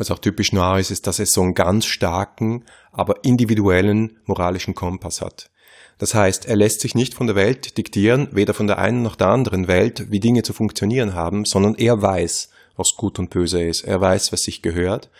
Was 0.00 0.10
auch 0.10 0.18
typisch 0.18 0.54
Noir 0.54 0.78
ist, 0.78 0.90
ist, 0.90 1.06
dass 1.06 1.18
es 1.18 1.30
so 1.30 1.42
einen 1.42 1.52
ganz 1.52 1.84
starken, 1.84 2.64
aber 2.90 3.22
individuellen 3.22 4.16
moralischen 4.24 4.74
Kompass 4.74 5.20
hat. 5.20 5.50
Das 5.98 6.14
heißt, 6.14 6.46
er 6.46 6.56
lässt 6.56 6.80
sich 6.80 6.94
nicht 6.94 7.12
von 7.12 7.26
der 7.26 7.36
Welt 7.36 7.76
diktieren, 7.76 8.28
weder 8.32 8.54
von 8.54 8.66
der 8.66 8.78
einen 8.78 9.02
noch 9.02 9.14
der 9.14 9.26
anderen 9.26 9.68
Welt, 9.68 10.10
wie 10.10 10.18
Dinge 10.18 10.42
zu 10.42 10.54
funktionieren 10.54 11.12
haben, 11.12 11.44
sondern 11.44 11.74
er 11.74 12.00
weiß, 12.00 12.48
was 12.76 12.96
gut 12.96 13.18
und 13.18 13.28
böse 13.28 13.62
ist. 13.62 13.82
Er 13.82 14.00
weiß, 14.00 14.32
was 14.32 14.44
sich 14.44 14.62
gehört. 14.62 15.10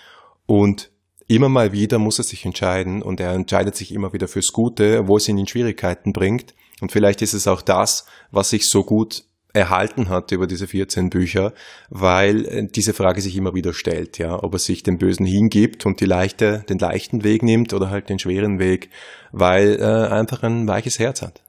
Und 0.46 0.88
immer 1.26 1.50
mal 1.50 1.72
wieder 1.72 1.98
muss 1.98 2.16
er 2.16 2.24
sich 2.24 2.46
entscheiden 2.46 3.02
und 3.02 3.20
er 3.20 3.32
entscheidet 3.32 3.76
sich 3.76 3.92
immer 3.92 4.14
wieder 4.14 4.28
fürs 4.28 4.50
Gute, 4.50 5.06
wo 5.06 5.18
es 5.18 5.28
ihn 5.28 5.36
in 5.36 5.46
Schwierigkeiten 5.46 6.14
bringt. 6.14 6.54
Und 6.80 6.90
vielleicht 6.90 7.20
ist 7.20 7.34
es 7.34 7.46
auch 7.46 7.60
das, 7.60 8.06
was 8.30 8.48
sich 8.48 8.66
so 8.70 8.82
gut 8.82 9.24
erhalten 9.52 10.08
hat 10.08 10.32
über 10.32 10.46
diese 10.46 10.66
14 10.66 11.10
Bücher, 11.10 11.52
weil 11.88 12.44
äh, 12.46 12.66
diese 12.66 12.92
Frage 12.92 13.20
sich 13.20 13.36
immer 13.36 13.54
wieder 13.54 13.72
stellt, 13.72 14.18
ja, 14.18 14.42
ob 14.42 14.54
er 14.54 14.58
sich 14.58 14.82
dem 14.82 14.98
Bösen 14.98 15.26
hingibt 15.26 15.86
und 15.86 16.00
die 16.00 16.06
leichte, 16.06 16.64
den 16.68 16.78
leichten 16.78 17.24
Weg 17.24 17.42
nimmt 17.42 17.72
oder 17.72 17.90
halt 17.90 18.08
den 18.08 18.18
schweren 18.18 18.58
Weg, 18.58 18.90
weil 19.32 19.76
er 19.76 20.10
äh, 20.10 20.12
einfach 20.12 20.42
ein 20.42 20.68
weiches 20.68 20.98
Herz 20.98 21.22
hat. 21.22 21.42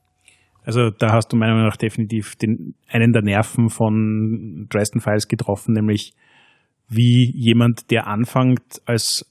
Also 0.64 0.92
da 0.92 1.12
hast 1.14 1.32
du 1.34 1.38
meiner 1.38 1.54
Meinung 1.54 1.70
nach 1.70 1.78
definitiv 1.78 2.36
den, 2.36 2.76
einen 2.88 3.14
der 3.14 3.24
Nerven 3.24 3.70
von 3.70 4.68
Dresden 4.70 5.00
Files 5.00 5.28
getroffen, 5.28 5.74
nämlich 5.74 6.14
wie 6.88 7.32
jemand, 7.36 7.90
der 7.90 8.08
anfängt 8.08 8.82
als 8.86 9.31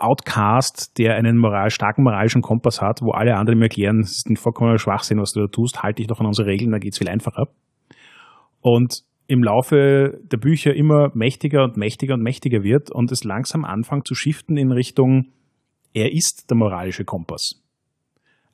Outcast, 0.00 0.98
der 0.98 1.16
einen 1.16 1.36
moral, 1.36 1.70
starken 1.70 2.02
moralischen 2.02 2.42
Kompass 2.42 2.80
hat, 2.80 3.02
wo 3.02 3.12
alle 3.12 3.36
anderen 3.36 3.58
ihm 3.58 3.62
erklären, 3.62 4.00
es 4.00 4.18
ist 4.18 4.28
ein 4.28 4.36
vollkommener 4.36 4.78
Schwachsinn, 4.78 5.20
was 5.20 5.32
du 5.32 5.40
da 5.40 5.46
tust, 5.46 5.82
halte 5.82 5.96
dich 5.96 6.06
doch 6.06 6.20
an 6.20 6.26
unsere 6.26 6.48
Regeln, 6.48 6.70
dann 6.70 6.80
geht's 6.80 6.98
viel 6.98 7.08
einfacher. 7.08 7.48
Und 8.60 9.02
im 9.26 9.44
Laufe 9.44 10.18
der 10.24 10.38
Bücher 10.38 10.74
immer 10.74 11.10
mächtiger 11.14 11.64
und 11.64 11.76
mächtiger 11.76 12.14
und 12.14 12.22
mächtiger 12.22 12.64
wird 12.64 12.90
und 12.90 13.12
es 13.12 13.22
langsam 13.22 13.64
anfängt 13.64 14.06
zu 14.06 14.14
shiften 14.14 14.56
in 14.56 14.72
Richtung, 14.72 15.32
er 15.94 16.12
ist 16.12 16.50
der 16.50 16.56
moralische 16.56 17.04
Kompass. 17.04 17.62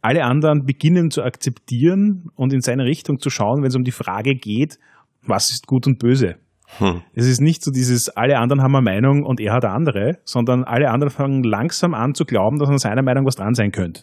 Alle 0.03 0.25
anderen 0.25 0.67
beginnen 0.67 1.11
zu 1.11 1.23
akzeptieren 1.23 2.31
und 2.35 2.53
in 2.53 2.61
seine 2.61 2.85
Richtung 2.85 3.19
zu 3.19 3.31
schauen, 3.31 3.63
wenn 3.63 3.69
es 3.69 3.77
um 3.77 3.85
die 3.85 3.91
Frage 3.91 4.35
geht, 4.35 4.79
was 5.23 5.51
ist 5.51 5.67
gut 5.67 5.87
und 5.87 5.99
böse. 5.99 6.37
Hm. 6.79 7.03
Es 7.15 7.27
ist 7.27 7.41
nicht 7.41 7.63
so 7.63 7.71
dieses, 7.71 8.09
alle 8.09 8.39
anderen 8.39 8.63
haben 8.63 8.75
eine 8.75 8.85
Meinung 8.85 9.23
und 9.25 9.41
er 9.41 9.55
hat 9.55 9.65
eine 9.65 9.75
andere, 9.75 10.19
sondern 10.25 10.65
alle 10.65 10.91
anderen 10.91 11.11
fangen 11.11 11.43
langsam 11.43 11.95
an 11.95 12.15
zu 12.15 12.25
glauben, 12.25 12.59
dass 12.59 12.69
an 12.69 12.79
seiner 12.79 13.03
Meinung 13.03 13.25
was 13.25 13.37
dran 13.37 13.55
sein 13.55 13.71
könnte. 13.71 14.03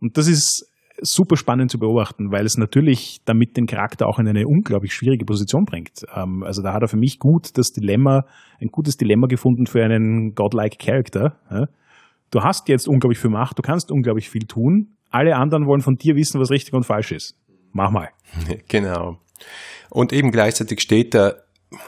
Und 0.00 0.16
das 0.16 0.28
ist 0.28 0.70
super 1.00 1.36
spannend 1.36 1.70
zu 1.70 1.78
beobachten, 1.78 2.30
weil 2.32 2.44
es 2.44 2.56
natürlich 2.56 3.18
damit 3.24 3.56
den 3.56 3.66
Charakter 3.66 4.06
auch 4.06 4.18
in 4.18 4.28
eine 4.28 4.46
unglaublich 4.46 4.94
schwierige 4.94 5.24
Position 5.24 5.64
bringt. 5.64 6.04
Ähm, 6.14 6.42
also 6.44 6.62
da 6.62 6.72
hat 6.72 6.82
er 6.82 6.88
für 6.88 6.96
mich 6.96 7.18
gut 7.18 7.56
das 7.56 7.72
Dilemma, 7.72 8.24
ein 8.60 8.68
gutes 8.68 8.96
Dilemma 8.96 9.26
gefunden 9.26 9.66
für 9.66 9.84
einen 9.84 10.34
godlike 10.34 10.76
Character. 10.78 11.38
Du 12.30 12.40
hast 12.42 12.68
jetzt 12.68 12.88
unglaublich 12.88 13.18
viel 13.18 13.30
Macht, 13.30 13.58
du 13.58 13.62
kannst 13.62 13.90
unglaublich 13.90 14.28
viel 14.28 14.46
tun. 14.46 14.96
Alle 15.10 15.36
anderen 15.36 15.66
wollen 15.66 15.80
von 15.80 15.94
dir 15.94 16.14
wissen, 16.14 16.40
was 16.40 16.50
richtig 16.50 16.74
und 16.74 16.84
falsch 16.84 17.12
ist. 17.12 17.34
Mach 17.72 17.90
mal. 17.90 18.08
Genau. 18.68 19.18
Und 19.90 20.12
eben 20.12 20.30
gleichzeitig 20.30 20.80
steht 20.80 21.14
er 21.14 21.44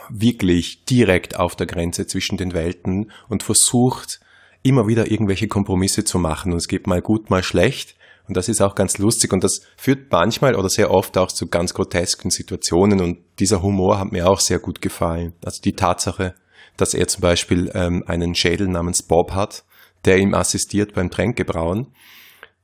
wirklich 0.09 0.85
direkt 0.85 1.37
auf 1.37 1.55
der 1.55 1.67
Grenze 1.67 2.07
zwischen 2.07 2.37
den 2.37 2.53
Welten 2.53 3.11
und 3.29 3.43
versucht 3.43 4.19
immer 4.63 4.87
wieder 4.87 5.09
irgendwelche 5.09 5.47
Kompromisse 5.47 6.03
zu 6.03 6.19
machen. 6.19 6.51
Und 6.51 6.59
es 6.59 6.67
geht 6.67 6.87
mal 6.87 7.01
gut, 7.01 7.29
mal 7.29 7.43
schlecht. 7.43 7.95
Und 8.27 8.37
das 8.37 8.47
ist 8.47 8.61
auch 8.61 8.75
ganz 8.75 8.97
lustig 8.97 9.33
und 9.33 9.43
das 9.43 9.61
führt 9.75 10.11
manchmal 10.11 10.55
oder 10.55 10.69
sehr 10.69 10.91
oft 10.91 11.17
auch 11.17 11.31
zu 11.31 11.47
ganz 11.47 11.73
grotesken 11.73 12.29
Situationen 12.29 13.01
und 13.01 13.17
dieser 13.39 13.61
Humor 13.61 13.99
hat 13.99 14.11
mir 14.11 14.29
auch 14.29 14.39
sehr 14.39 14.59
gut 14.59 14.81
gefallen. 14.81 15.33
Also 15.43 15.61
die 15.61 15.73
Tatsache, 15.73 16.35
dass 16.77 16.93
er 16.93 17.07
zum 17.07 17.21
Beispiel 17.21 17.71
ähm, 17.73 18.03
einen 18.07 18.35
Schädel 18.35 18.67
namens 18.67 19.03
Bob 19.03 19.33
hat, 19.33 19.65
der 20.05 20.17
ihm 20.17 20.33
assistiert 20.33 20.93
beim 20.93 21.09
Tränkebrauen. 21.09 21.87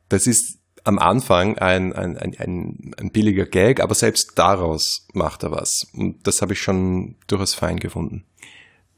Das 0.09 0.27
ist 0.27 0.59
am 0.87 0.99
Anfang 0.99 1.57
ein, 1.57 1.91
ein, 1.93 2.17
ein, 2.17 2.93
ein, 2.97 3.11
billiger 3.11 3.45
Gag, 3.45 3.81
aber 3.81 3.93
selbst 3.93 4.39
daraus 4.39 5.05
macht 5.13 5.43
er 5.43 5.51
was. 5.51 5.91
Und 5.93 6.25
das 6.25 6.41
habe 6.41 6.53
ich 6.53 6.61
schon 6.61 7.15
durchaus 7.27 7.53
fein 7.53 7.77
gefunden. 7.77 8.23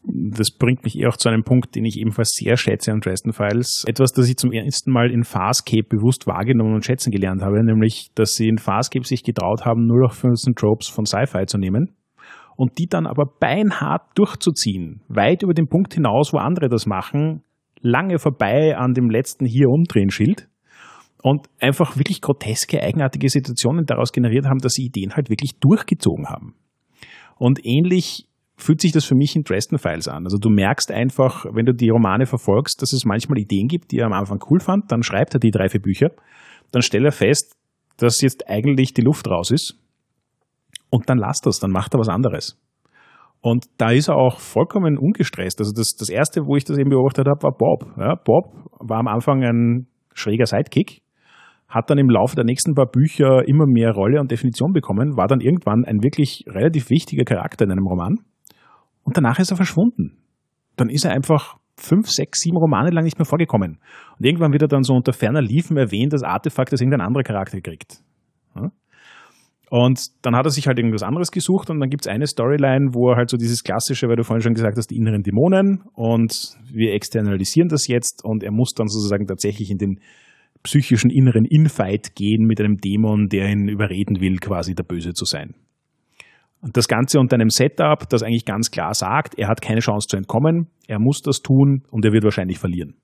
Das 0.04 0.52
bringt 0.52 0.84
mich 0.84 0.98
eher 0.98 1.10
auch 1.10 1.18
zu 1.18 1.30
einem 1.30 1.44
Punkt, 1.44 1.76
den 1.76 1.86
ich 1.86 1.98
ebenfalls 1.98 2.32
sehr 2.32 2.58
schätze 2.58 2.92
an 2.92 3.02
Dresden 3.02 3.34
Files. 3.34 3.84
Etwas, 3.88 4.14
das 4.14 4.30
ich 4.30 4.38
zum 4.38 4.52
ersten 4.52 4.92
Mal 4.92 5.12
in 5.12 5.24
Farscape 5.24 5.84
bewusst 5.84 6.28
wahrgenommen 6.28 6.76
und 6.76 6.86
schätzen 6.86 7.12
gelernt 7.12 7.42
habe, 7.42 7.64
nämlich, 7.64 8.12
dass 8.16 8.36
sie 8.36 8.48
in 8.48 8.60
Farscape 8.60 9.06
sich 9.06 9.24
getraut 9.24 9.66
haben, 9.66 9.88
nur 9.88 10.00
noch 10.00 10.14
15 10.14 10.54
Tropes 10.56 10.88
von 10.88 11.06
Sci-Fi 11.06 11.48
zu 11.48 11.58
nehmen 11.58 11.96
und 12.56 12.78
die 12.78 12.88
dann 12.88 13.08
aber 13.08 13.26
beinhart 13.26 14.04
durchzuziehen. 14.16 15.02
Weit 15.08 15.44
über 15.44 15.54
den 15.54 15.68
Punkt 15.68 15.94
hinaus, 15.96 16.34
wo 16.34 16.38
andere 16.38 16.70
das 16.70 16.86
machen, 16.86 17.44
lange 17.82 18.20
vorbei 18.20 18.78
an 18.78 18.94
dem 18.94 19.10
letzten 19.10 19.46
hier 19.46 19.70
umdrehen 19.70 20.12
Schild 20.12 20.50
und 21.22 21.48
einfach 21.60 21.98
wirklich 21.98 22.22
groteske, 22.22 22.82
eigenartige 22.82 23.30
Situationen 23.30 23.86
daraus 23.86 24.12
generiert 24.12 24.46
haben, 24.46 24.60
dass 24.60 24.74
sie 24.74 24.86
Ideen 24.86 25.16
halt 25.16 25.30
wirklich 25.30 25.60
durchgezogen 25.60 26.28
haben. 26.28 26.56
Und 27.38 27.66
ähnlich 27.66 28.28
fühlt 28.56 28.82
sich 28.82 28.92
das 28.92 29.06
für 29.06 29.16
mich 29.16 29.36
in 29.36 29.44
Dresden 29.44 29.78
Files 29.78 30.08
an. 30.08 30.26
Also 30.26 30.38
du 30.38 30.50
merkst 30.50 30.92
einfach, 30.92 31.46
wenn 31.54 31.66
du 31.66 31.74
die 31.74 31.90
Romane 31.90 32.26
verfolgst, 32.26 32.82
dass 32.82 32.92
es 32.94 33.06
manchmal 33.06 33.40
Ideen 33.40 33.68
gibt, 33.68 33.92
die 33.92 34.00
er 34.00 34.06
am 34.06 34.14
Anfang 34.14 34.40
cool 34.50 34.60
fand, 34.60 34.92
dann 34.92 35.02
schreibt 35.02 35.34
er 35.34 35.40
die 35.40 35.52
drei, 35.52 35.70
vier 35.70 35.82
Bücher, 35.82 36.10
dann 36.72 36.82
stellt 36.82 37.06
er 37.06 37.12
fest, 37.12 37.56
dass 37.98 38.22
jetzt 38.22 38.50
eigentlich 38.50 38.94
die 38.94 39.02
Luft 39.02 39.30
raus 39.30 39.52
ist 39.52 39.78
und 40.90 41.10
dann 41.10 41.18
lasst 41.18 41.46
das, 41.46 41.60
dann 41.60 41.72
macht 41.72 41.94
er 41.96 42.00
was 42.00 42.10
anderes. 42.10 42.58
Und 43.42 43.68
da 43.78 43.92
ist 43.92 44.10
er 44.10 44.18
auch 44.18 44.40
vollkommen 44.40 44.98
ungestresst. 44.98 45.60
Also 45.60 45.72
das, 45.74 45.96
das 45.98 46.10
erste, 46.10 46.46
wo 46.46 46.58
ich 46.58 46.66
das 46.66 46.78
eben 46.78 46.90
beobachtet 46.90 47.28
habe, 47.28 47.42
war 47.44 47.56
Bob. 47.58 47.86
Ja, 47.98 48.16
Bob 48.16 48.54
war 48.80 49.00
am 49.00 49.08
Anfang 49.08 49.44
ein 49.44 49.88
schräger 50.14 50.46
Sidekick, 50.46 51.02
hat 51.70 51.90
dann 51.90 51.98
im 51.98 52.10
Laufe 52.10 52.36
der 52.36 52.46
nächsten 52.46 52.74
paar 52.74 52.88
Bücher 52.88 53.48
immer 53.48 53.66
mehr 53.68 53.92
Rolle 53.92 54.20
und 54.20 54.32
Definition 54.32 54.74
bekommen, 54.74 55.16
war 55.16 55.28
dann 55.28 55.40
irgendwann 55.40 55.86
ein 55.86 56.04
wirklich 56.04 56.44
relativ 56.48 56.90
wichtiger 56.90 57.24
Charakter 57.24 57.66
in 57.66 57.72
einem 57.72 57.88
Roman 57.88 58.16
und 59.04 59.16
danach 59.16 59.40
ist 59.40 59.52
er 59.52 59.58
verschwunden. 59.58 60.18
Dann 60.76 60.90
ist 60.90 61.06
er 61.06 61.12
einfach 61.12 61.58
fünf, 61.78 62.10
sechs, 62.10 62.42
sieben 62.42 62.58
Romane 62.58 62.90
lang 62.90 63.06
nicht 63.06 63.18
mehr 63.18 63.26
vorgekommen. 63.26 63.80
Und 64.18 64.26
irgendwann 64.26 64.52
wird 64.52 64.64
er 64.64 64.68
dann 64.68 64.84
so 64.84 64.94
unter 64.94 65.14
ferner 65.14 65.42
Liefen 65.42 65.78
erwähnt, 65.78 66.12
das 66.12 66.24
Artefakt, 66.24 66.74
das 66.74 66.82
irgendein 66.82 67.06
anderer 67.06 67.24
Charakter 67.24 67.62
kriegt. 67.62 68.02
Und 69.70 70.08
dann 70.24 70.36
hat 70.36 70.46
er 70.46 70.50
sich 70.50 70.68
halt 70.68 70.80
irgendwas 70.80 71.04
anderes 71.04 71.32
gesucht 71.32 71.70
und 71.70 71.80
dann 71.80 71.90
gibt 71.90 72.06
es 72.06 72.12
eine 72.12 72.26
Storyline, 72.26 72.90
wo 72.94 73.12
er 73.12 73.18
halt 73.18 73.30
so 73.30 73.38
dieses 73.38 73.64
klassische, 73.64 74.08
weil 74.08 74.16
du 74.16 74.24
vorhin 74.24 74.42
schon 74.42 74.56
gesagt 74.56 74.78
hast, 74.78 74.88
die 74.88 74.98
inneren 74.98 75.22
Dämonen 75.22 75.84
und 75.94 76.58
wir 76.74 76.94
externalisieren 76.94 77.70
das 77.70 77.88
jetzt 77.88 78.26
und 78.26 78.44
er 78.44 78.52
muss 78.52 78.74
dann 78.74 78.88
sozusagen 78.88 79.28
tatsächlich 79.28 79.70
in 79.70 79.78
den 79.78 80.00
psychischen 80.64 81.10
inneren 81.10 81.46
Infight 81.46 82.16
gehen 82.16 82.46
mit 82.46 82.60
einem 82.60 82.78
Dämon, 82.78 83.30
der 83.30 83.50
ihn 83.50 83.68
überreden 83.68 84.20
will, 84.20 84.38
quasi 84.38 84.76
der 84.76 84.84
Böse 84.84 85.14
zu 85.14 85.26
sein. 85.26 85.56
Und 86.62 86.76
das 86.76 86.88
Ganze 86.88 87.20
unter 87.20 87.36
einem 87.36 87.50
Setup, 87.50 88.08
das 88.10 88.22
eigentlich 88.22 88.46
ganz 88.46 88.70
klar 88.70 88.94
sagt, 88.94 89.36
er 89.38 89.48
hat 89.48 89.62
keine 89.62 89.80
Chance 89.80 90.08
zu 90.10 90.18
entkommen, 90.18 90.68
er 90.88 91.00
muss 91.00 91.22
das 91.22 91.42
tun 91.42 91.84
und 91.90 92.04
er 92.04 92.12
wird 92.12 92.26
wahrscheinlich 92.26 92.60
verlieren. 92.60 92.96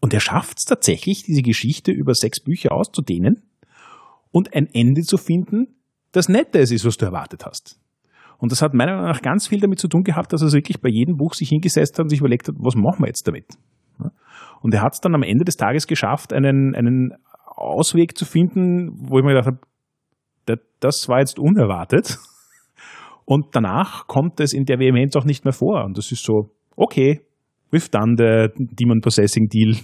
Und 0.00 0.14
er 0.14 0.20
schafft 0.20 0.58
es 0.58 0.64
tatsächlich, 0.64 1.24
diese 1.24 1.42
Geschichte 1.42 1.90
über 1.90 2.14
sechs 2.14 2.38
Bücher 2.38 2.72
auszudehnen 2.72 3.42
und 4.30 4.54
ein 4.54 4.68
Ende 4.72 5.02
zu 5.02 5.16
finden, 5.16 5.76
das 6.12 6.28
netter 6.28 6.60
ist, 6.60 6.84
was 6.84 6.96
du 6.96 7.06
erwartet 7.06 7.44
hast. 7.44 7.80
Und 8.38 8.52
das 8.52 8.62
hat 8.62 8.74
meiner 8.74 8.92
Meinung 8.92 9.10
nach 9.10 9.22
ganz 9.22 9.48
viel 9.48 9.60
damit 9.60 9.78
zu 9.78 9.88
tun 9.88 10.04
gehabt, 10.04 10.32
dass 10.32 10.42
er 10.42 10.52
wirklich 10.52 10.80
bei 10.80 10.88
jedem 10.88 11.16
Buch 11.16 11.34
sich 11.34 11.48
hingesetzt 11.48 11.98
hat 11.98 12.04
und 12.04 12.10
sich 12.10 12.20
überlegt 12.20 12.46
hat, 12.46 12.54
was 12.58 12.74
machen 12.76 13.00
wir 13.00 13.06
jetzt 13.06 13.26
damit? 13.26 13.46
Und 14.60 14.74
er 14.74 14.82
hat 14.82 14.94
es 14.94 15.00
dann 15.00 15.14
am 15.14 15.22
Ende 15.22 15.44
des 15.44 15.56
Tages 15.56 15.86
geschafft, 15.86 16.32
einen, 16.32 16.74
einen 16.74 17.12
Ausweg 17.44 18.16
zu 18.16 18.24
finden, 18.24 18.90
wo 18.94 19.18
ich 19.18 19.24
mir 19.24 19.34
gedacht 19.34 19.46
habe, 19.46 19.58
das 20.80 21.08
war 21.08 21.20
jetzt 21.20 21.38
unerwartet. 21.38 22.18
Und 23.24 23.46
danach 23.52 24.06
kommt 24.06 24.38
es 24.40 24.52
in 24.52 24.66
der 24.66 24.78
Vehemenz 24.78 25.16
auch 25.16 25.24
nicht 25.24 25.44
mehr 25.44 25.54
vor. 25.54 25.84
Und 25.84 25.96
das 25.96 26.12
ist 26.12 26.24
so, 26.24 26.50
okay, 26.76 27.22
we've 27.72 27.90
done 27.90 28.16
the 28.18 28.52
Demon 28.56 29.00
Possessing 29.00 29.48
Deal. 29.48 29.76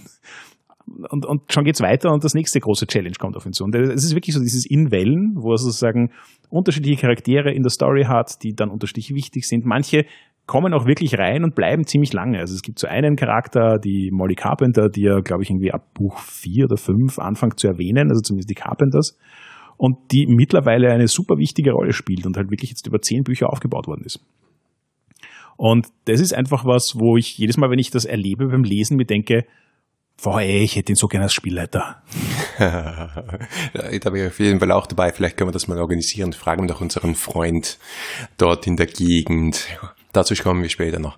Und, 1.09 1.25
und 1.25 1.51
schon 1.51 1.63
geht's 1.63 1.81
weiter 1.81 2.11
und 2.11 2.23
das 2.23 2.33
nächste 2.33 2.59
große 2.59 2.85
Challenge 2.85 3.15
kommt 3.19 3.35
auf 3.35 3.45
uns 3.45 3.57
zu. 3.57 3.63
Und 3.63 3.73
es 3.75 4.03
ist 4.03 4.13
wirklich 4.13 4.35
so 4.35 4.41
dieses 4.41 4.65
in 4.69 4.91
Wellen, 4.91 5.35
wo 5.37 5.53
er 5.53 5.57
sozusagen 5.57 6.11
unterschiedliche 6.49 7.01
Charaktere 7.01 7.51
in 7.51 7.63
der 7.63 7.71
Story 7.71 8.03
hat, 8.03 8.43
die 8.43 8.53
dann 8.53 8.69
unterschiedlich 8.69 9.11
wichtig 9.15 9.47
sind. 9.47 9.65
Manche 9.65 10.05
kommen 10.47 10.73
auch 10.73 10.85
wirklich 10.85 11.17
rein 11.17 11.43
und 11.43 11.55
bleiben 11.55 11.85
ziemlich 11.85 12.13
lange. 12.13 12.39
Also 12.39 12.53
es 12.55 12.61
gibt 12.61 12.79
so 12.79 12.87
einen 12.87 13.15
Charakter, 13.15 13.77
die 13.77 14.09
Molly 14.11 14.35
Carpenter, 14.35 14.89
die 14.89 15.03
ja, 15.03 15.19
glaube 15.19 15.43
ich, 15.43 15.49
irgendwie 15.49 15.71
ab 15.71 15.93
Buch 15.93 16.19
vier 16.19 16.65
oder 16.65 16.77
fünf 16.77 17.19
anfängt 17.19 17.59
zu 17.59 17.67
erwähnen, 17.67 18.09
also 18.09 18.21
zumindest 18.21 18.49
die 18.49 18.55
Carpenters, 18.55 19.17
und 19.77 19.97
die 20.11 20.27
mittlerweile 20.27 20.91
eine 20.91 21.07
super 21.07 21.37
wichtige 21.37 21.71
Rolle 21.71 21.93
spielt 21.93 22.25
und 22.25 22.37
halt 22.37 22.51
wirklich 22.51 22.69
jetzt 22.69 22.85
über 22.85 23.01
zehn 23.01 23.23
Bücher 23.23 23.49
aufgebaut 23.49 23.87
worden 23.87 24.03
ist. 24.05 24.19
Und 25.57 25.87
das 26.05 26.19
ist 26.19 26.33
einfach 26.33 26.65
was, 26.65 26.99
wo 26.99 27.17
ich 27.17 27.37
jedes 27.37 27.57
Mal, 27.57 27.69
wenn 27.69 27.79
ich 27.79 27.91
das 27.91 28.05
erlebe 28.05 28.47
beim 28.47 28.63
Lesen, 28.63 28.97
mir 28.97 29.05
denke, 29.05 29.45
boah, 30.21 30.41
ich 30.41 30.75
hätte 30.75 30.91
ihn 30.91 30.95
so 30.95 31.07
gerne 31.07 31.25
als 31.25 31.33
Spielleiter. 31.33 32.01
da 32.59 34.09
bin 34.09 34.21
ich 34.21 34.27
auf 34.27 34.39
jeden 34.39 34.59
Fall 34.59 34.71
auch 34.71 34.87
dabei. 34.87 35.11
Vielleicht 35.11 35.37
können 35.37 35.49
wir 35.49 35.53
das 35.53 35.67
mal 35.67 35.79
organisieren. 35.79 36.33
Fragen 36.33 36.67
doch 36.67 36.81
unseren 36.81 37.15
Freund 37.15 37.79
dort 38.37 38.67
in 38.67 38.75
der 38.75 38.87
Gegend. 38.87 39.67
Dazu 40.13 40.33
kommen 40.35 40.61
wir 40.61 40.69
später 40.69 40.99
noch. 40.99 41.17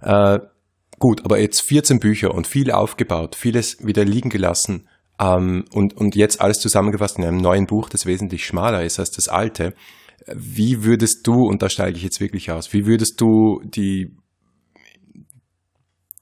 Äh, 0.00 0.40
gut, 0.98 1.24
aber 1.24 1.38
jetzt 1.38 1.60
14 1.62 2.00
Bücher 2.00 2.34
und 2.34 2.46
viel 2.46 2.70
aufgebaut, 2.70 3.34
vieles 3.34 3.84
wieder 3.84 4.04
liegen 4.04 4.30
gelassen 4.30 4.88
ähm, 5.20 5.64
und, 5.72 5.96
und 5.96 6.16
jetzt 6.16 6.40
alles 6.40 6.58
zusammengefasst 6.58 7.18
in 7.18 7.24
einem 7.24 7.38
neuen 7.38 7.66
Buch, 7.66 7.88
das 7.88 8.06
wesentlich 8.06 8.46
schmaler 8.46 8.84
ist 8.84 8.98
als 8.98 9.10
das 9.10 9.28
alte. 9.28 9.74
Wie 10.34 10.84
würdest 10.84 11.26
du, 11.26 11.46
und 11.46 11.62
da 11.62 11.68
steige 11.68 11.96
ich 11.96 12.02
jetzt 12.02 12.20
wirklich 12.20 12.50
aus, 12.50 12.72
wie 12.72 12.86
würdest 12.86 13.20
du 13.20 13.60
die, 13.64 14.16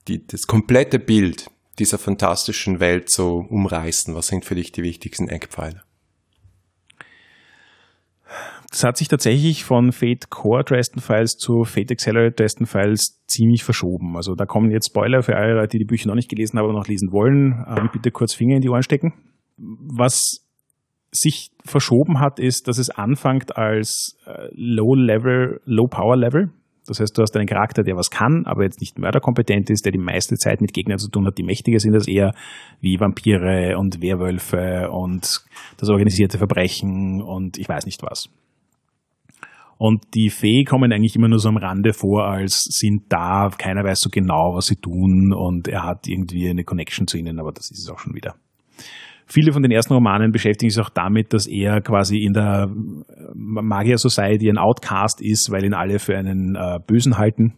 die, 0.07 0.25
das 0.25 0.47
komplette 0.47 0.99
Bild 0.99 1.49
dieser 1.79 1.97
fantastischen 1.97 2.79
Welt 2.79 3.09
so 3.09 3.45
umreißen? 3.49 4.15
Was 4.15 4.27
sind 4.27 4.45
für 4.45 4.55
dich 4.55 4.71
die 4.71 4.83
wichtigsten 4.83 5.27
Eckpfeiler? 5.27 5.86
Das 8.69 8.83
hat 8.83 8.97
sich 8.97 9.07
tatsächlich 9.07 9.63
von 9.63 9.91
Fate 9.91 10.29
Core 10.29 10.63
Dresden 10.63 10.99
Files 10.99 11.37
zu 11.37 11.63
Fate 11.63 11.91
Accelerate 11.91 12.35
Dresden 12.35 12.65
Files 12.65 13.23
ziemlich 13.27 13.63
verschoben. 13.63 14.17
Also 14.17 14.35
da 14.35 14.45
kommen 14.45 14.71
jetzt 14.71 14.87
Spoiler 14.87 15.23
für 15.23 15.37
alle 15.37 15.53
Leute, 15.53 15.77
die 15.77 15.79
die 15.79 15.85
Bücher 15.85 16.09
noch 16.09 16.15
nicht 16.15 16.29
gelesen 16.29 16.59
haben 16.59 16.65
oder 16.65 16.77
noch 16.77 16.87
lesen 16.87 17.11
wollen. 17.11 17.65
Ähm, 17.67 17.89
bitte 17.93 18.11
kurz 18.11 18.33
Finger 18.33 18.55
in 18.55 18.61
die 18.61 18.69
Ohren 18.69 18.83
stecken. 18.83 19.13
Was 19.57 20.43
sich 21.11 21.51
verschoben 21.65 22.19
hat, 22.19 22.39
ist, 22.39 22.67
dass 22.67 22.77
es 22.77 22.89
anfängt 22.89 23.57
als 23.57 24.17
äh, 24.25 24.49
Low 24.51 24.95
Level, 24.95 25.61
Low 25.65 25.87
Power 25.87 26.17
Level. 26.17 26.49
Das 26.85 26.99
heißt, 26.99 27.17
du 27.17 27.21
hast 27.21 27.35
einen 27.35 27.47
Charakter, 27.47 27.83
der 27.83 27.97
was 27.97 28.09
kann, 28.09 28.45
aber 28.45 28.63
jetzt 28.63 28.79
nicht 28.79 28.97
mörderkompetent 28.97 29.69
ist, 29.69 29.85
der 29.85 29.91
die 29.91 29.97
meiste 29.97 30.35
Zeit 30.35 30.61
mit 30.61 30.73
Gegnern 30.73 30.99
zu 30.99 31.09
tun 31.09 31.25
hat, 31.25 31.37
die 31.37 31.43
mächtiger 31.43 31.79
sind 31.79 31.93
als 31.95 32.07
er, 32.07 32.33
wie 32.79 32.99
Vampire 32.99 33.77
und 33.77 34.01
Werwölfe 34.01 34.89
und 34.89 35.41
das 35.77 35.89
organisierte 35.89 36.37
Verbrechen 36.37 37.21
und 37.21 37.57
ich 37.57 37.67
weiß 37.67 37.85
nicht 37.85 38.01
was. 38.03 38.29
Und 39.77 40.15
die 40.15 40.29
Fee 40.29 40.63
kommen 40.63 40.91
eigentlich 40.91 41.15
immer 41.15 41.27
nur 41.27 41.39
so 41.39 41.49
am 41.49 41.57
Rande 41.57 41.93
vor, 41.93 42.25
als 42.25 42.63
sind 42.63 43.03
da, 43.09 43.49
keiner 43.57 43.83
weiß 43.83 43.99
so 43.99 44.09
genau, 44.09 44.55
was 44.55 44.65
sie 44.65 44.75
tun 44.75 45.33
und 45.33 45.67
er 45.67 45.83
hat 45.83 46.07
irgendwie 46.07 46.49
eine 46.49 46.63
Connection 46.63 47.05
zu 47.05 47.17
ihnen, 47.17 47.39
aber 47.39 47.51
das 47.51 47.69
ist 47.69 47.79
es 47.79 47.89
auch 47.89 47.99
schon 47.99 48.15
wieder. 48.15 48.35
Viele 49.27 49.51
von 49.51 49.61
den 49.61 49.71
ersten 49.71 49.93
Romanen 49.93 50.31
beschäftigen 50.31 50.69
sich 50.69 50.81
auch 50.81 50.89
damit, 50.89 51.33
dass 51.33 51.47
er 51.47 51.81
quasi 51.81 52.19
in 52.23 52.33
der 52.33 52.71
Magier 53.33 53.97
Society 53.97 54.49
ein 54.49 54.57
Outcast 54.57 55.21
ist, 55.21 55.51
weil 55.51 55.65
ihn 55.65 55.73
alle 55.73 55.99
für 55.99 56.17
einen 56.17 56.55
äh, 56.55 56.79
Bösen 56.87 57.17
halten 57.17 57.53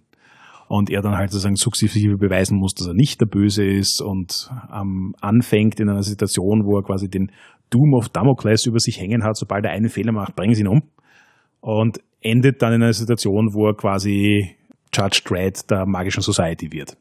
und 0.67 0.89
er 0.89 1.02
dann 1.02 1.15
halt 1.15 1.32
sozusagen 1.32 1.56
sukzessive 1.56 2.17
beweisen 2.17 2.58
muss, 2.58 2.74
dass 2.74 2.88
er 2.88 2.96
nicht 2.96 3.22
der 3.22 3.28
Böse 3.28 3.63
ist 3.63 4.02
und 4.02 4.50
ähm, 4.74 5.13
anfängt 5.22 5.80
in 5.80 5.89
einer 5.89 6.04
Situation, 6.04 6.65
wo 6.65 6.78
er 6.78 6.84
quasi 6.84 7.08
den 7.08 7.32
Doom 7.70 7.94
of 7.94 8.10
Damocles 8.10 8.65
über 8.65 8.80
sich 8.80 9.00
hängen 9.00 9.24
hat, 9.24 9.38
sobald 9.38 9.63
er 9.63 9.72
einen 9.72 9.89
Fehler 9.89 10.12
macht, 10.12 10.36
bringen 10.36 10.56
sie 10.56 10.62
ihn 10.62 10.67
um. 10.67 10.82
Und 11.62 12.00
endet 12.22 12.62
dann 12.62 12.74
in 12.74 12.84
einer 12.84 12.94
Situation, 12.94 13.54
wo 13.54 13.68
er 13.68 13.76
quasi 13.76 14.56
Judge 14.94 15.22
Dredd 15.26 15.70
der 15.70 15.86
magischen 15.86 16.22
Society 16.22 16.72
wird. 16.72 16.98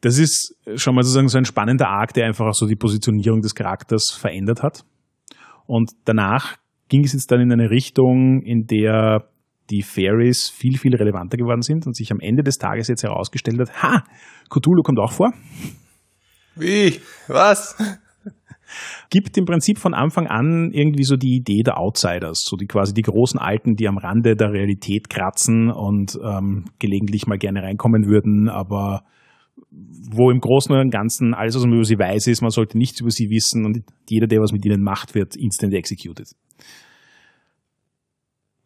Das 0.00 0.18
ist 0.18 0.56
schon 0.76 0.94
mal 0.94 1.02
sozusagen 1.02 1.28
so 1.28 1.38
ein 1.38 1.44
spannender 1.44 1.88
Arc, 1.88 2.14
der 2.14 2.26
einfach 2.26 2.46
auch 2.46 2.54
so 2.54 2.66
die 2.66 2.76
Positionierung 2.76 3.42
des 3.42 3.54
Charakters 3.54 4.10
verändert 4.10 4.62
hat. 4.62 4.84
Und 5.66 5.90
danach 6.04 6.56
ging 6.88 7.04
es 7.04 7.12
jetzt 7.12 7.30
dann 7.30 7.40
in 7.40 7.52
eine 7.52 7.70
Richtung, 7.70 8.42
in 8.42 8.66
der 8.66 9.28
die 9.70 9.82
Fairies 9.82 10.50
viel, 10.50 10.78
viel 10.78 10.96
relevanter 10.96 11.36
geworden 11.36 11.62
sind 11.62 11.86
und 11.86 11.94
sich 11.94 12.10
am 12.10 12.18
Ende 12.20 12.42
des 12.42 12.58
Tages 12.58 12.88
jetzt 12.88 13.04
herausgestellt 13.04 13.60
hat, 13.60 13.82
ha, 13.82 14.04
Cthulhu 14.48 14.82
kommt 14.82 14.98
auch 14.98 15.12
vor. 15.12 15.32
Wie? 16.56 17.00
Was? 17.28 17.76
Gibt 19.10 19.36
im 19.38 19.44
Prinzip 19.44 19.78
von 19.78 19.94
Anfang 19.94 20.26
an 20.26 20.70
irgendwie 20.72 21.04
so 21.04 21.16
die 21.16 21.36
Idee 21.36 21.62
der 21.62 21.78
Outsiders, 21.78 22.42
so 22.44 22.56
die 22.56 22.66
quasi 22.66 22.94
die 22.94 23.02
großen 23.02 23.38
Alten, 23.38 23.76
die 23.76 23.88
am 23.88 23.98
Rande 23.98 24.36
der 24.36 24.52
Realität 24.52 25.10
kratzen 25.10 25.70
und 25.70 26.18
ähm, 26.22 26.66
gelegentlich 26.78 27.26
mal 27.26 27.38
gerne 27.38 27.62
reinkommen 27.62 28.06
würden, 28.06 28.48
aber 28.48 29.04
wo 29.70 30.30
im 30.30 30.40
Großen 30.40 30.74
und 30.74 30.90
Ganzen 30.90 31.34
alles, 31.34 31.54
was 31.54 31.64
man 31.64 31.74
über 31.74 31.84
sie 31.84 31.98
weiß, 31.98 32.26
ist, 32.26 32.42
man 32.42 32.50
sollte 32.50 32.76
nichts 32.76 33.00
über 33.00 33.10
sie 33.10 33.30
wissen 33.30 33.64
und 33.64 33.84
jeder, 34.08 34.26
der 34.26 34.40
was 34.40 34.52
mit 34.52 34.64
ihnen 34.64 34.82
macht, 34.82 35.14
wird 35.14 35.36
instant 35.36 35.74
executed. 35.74 36.28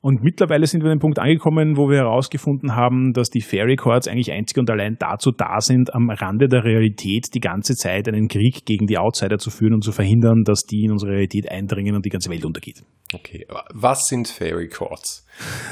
Und 0.05 0.23
mittlerweile 0.23 0.67
sind 0.67 0.83
wir 0.83 0.91
an 0.91 0.99
dem 0.99 1.01
Punkt 1.01 1.19
angekommen, 1.19 1.79
wo 1.79 1.89
wir 1.89 1.97
herausgefunden 1.97 2.77
haben, 2.77 3.15
dass 3.15 3.31
die 3.31 3.41
Fairy 3.41 3.77
Courts 3.77 4.07
eigentlich 4.07 4.33
einzig 4.33 4.59
und 4.59 4.69
allein 4.69 4.99
dazu 4.99 5.31
da 5.31 5.63
sind, 5.63 5.95
am 5.95 6.11
Rande 6.11 6.47
der 6.47 6.63
Realität 6.63 7.33
die 7.33 7.41
ganze 7.41 7.75
Zeit 7.75 8.07
einen 8.07 8.29
Krieg 8.29 8.67
gegen 8.67 8.87
die 8.87 8.99
Outsider 8.99 9.39
zu 9.39 9.49
führen 9.49 9.73
und 9.73 9.83
zu 9.83 9.93
verhindern, 9.93 10.43
dass 10.45 10.67
die 10.67 10.85
in 10.85 10.91
unsere 10.91 11.13
Realität 11.13 11.51
eindringen 11.51 11.97
und 11.97 12.05
die 12.05 12.11
ganze 12.11 12.29
Welt 12.29 12.45
untergeht. 12.45 12.83
Okay, 13.15 13.47
was 13.73 14.07
sind 14.07 14.29
Fairy 14.29 14.69
Courts? 14.69 15.27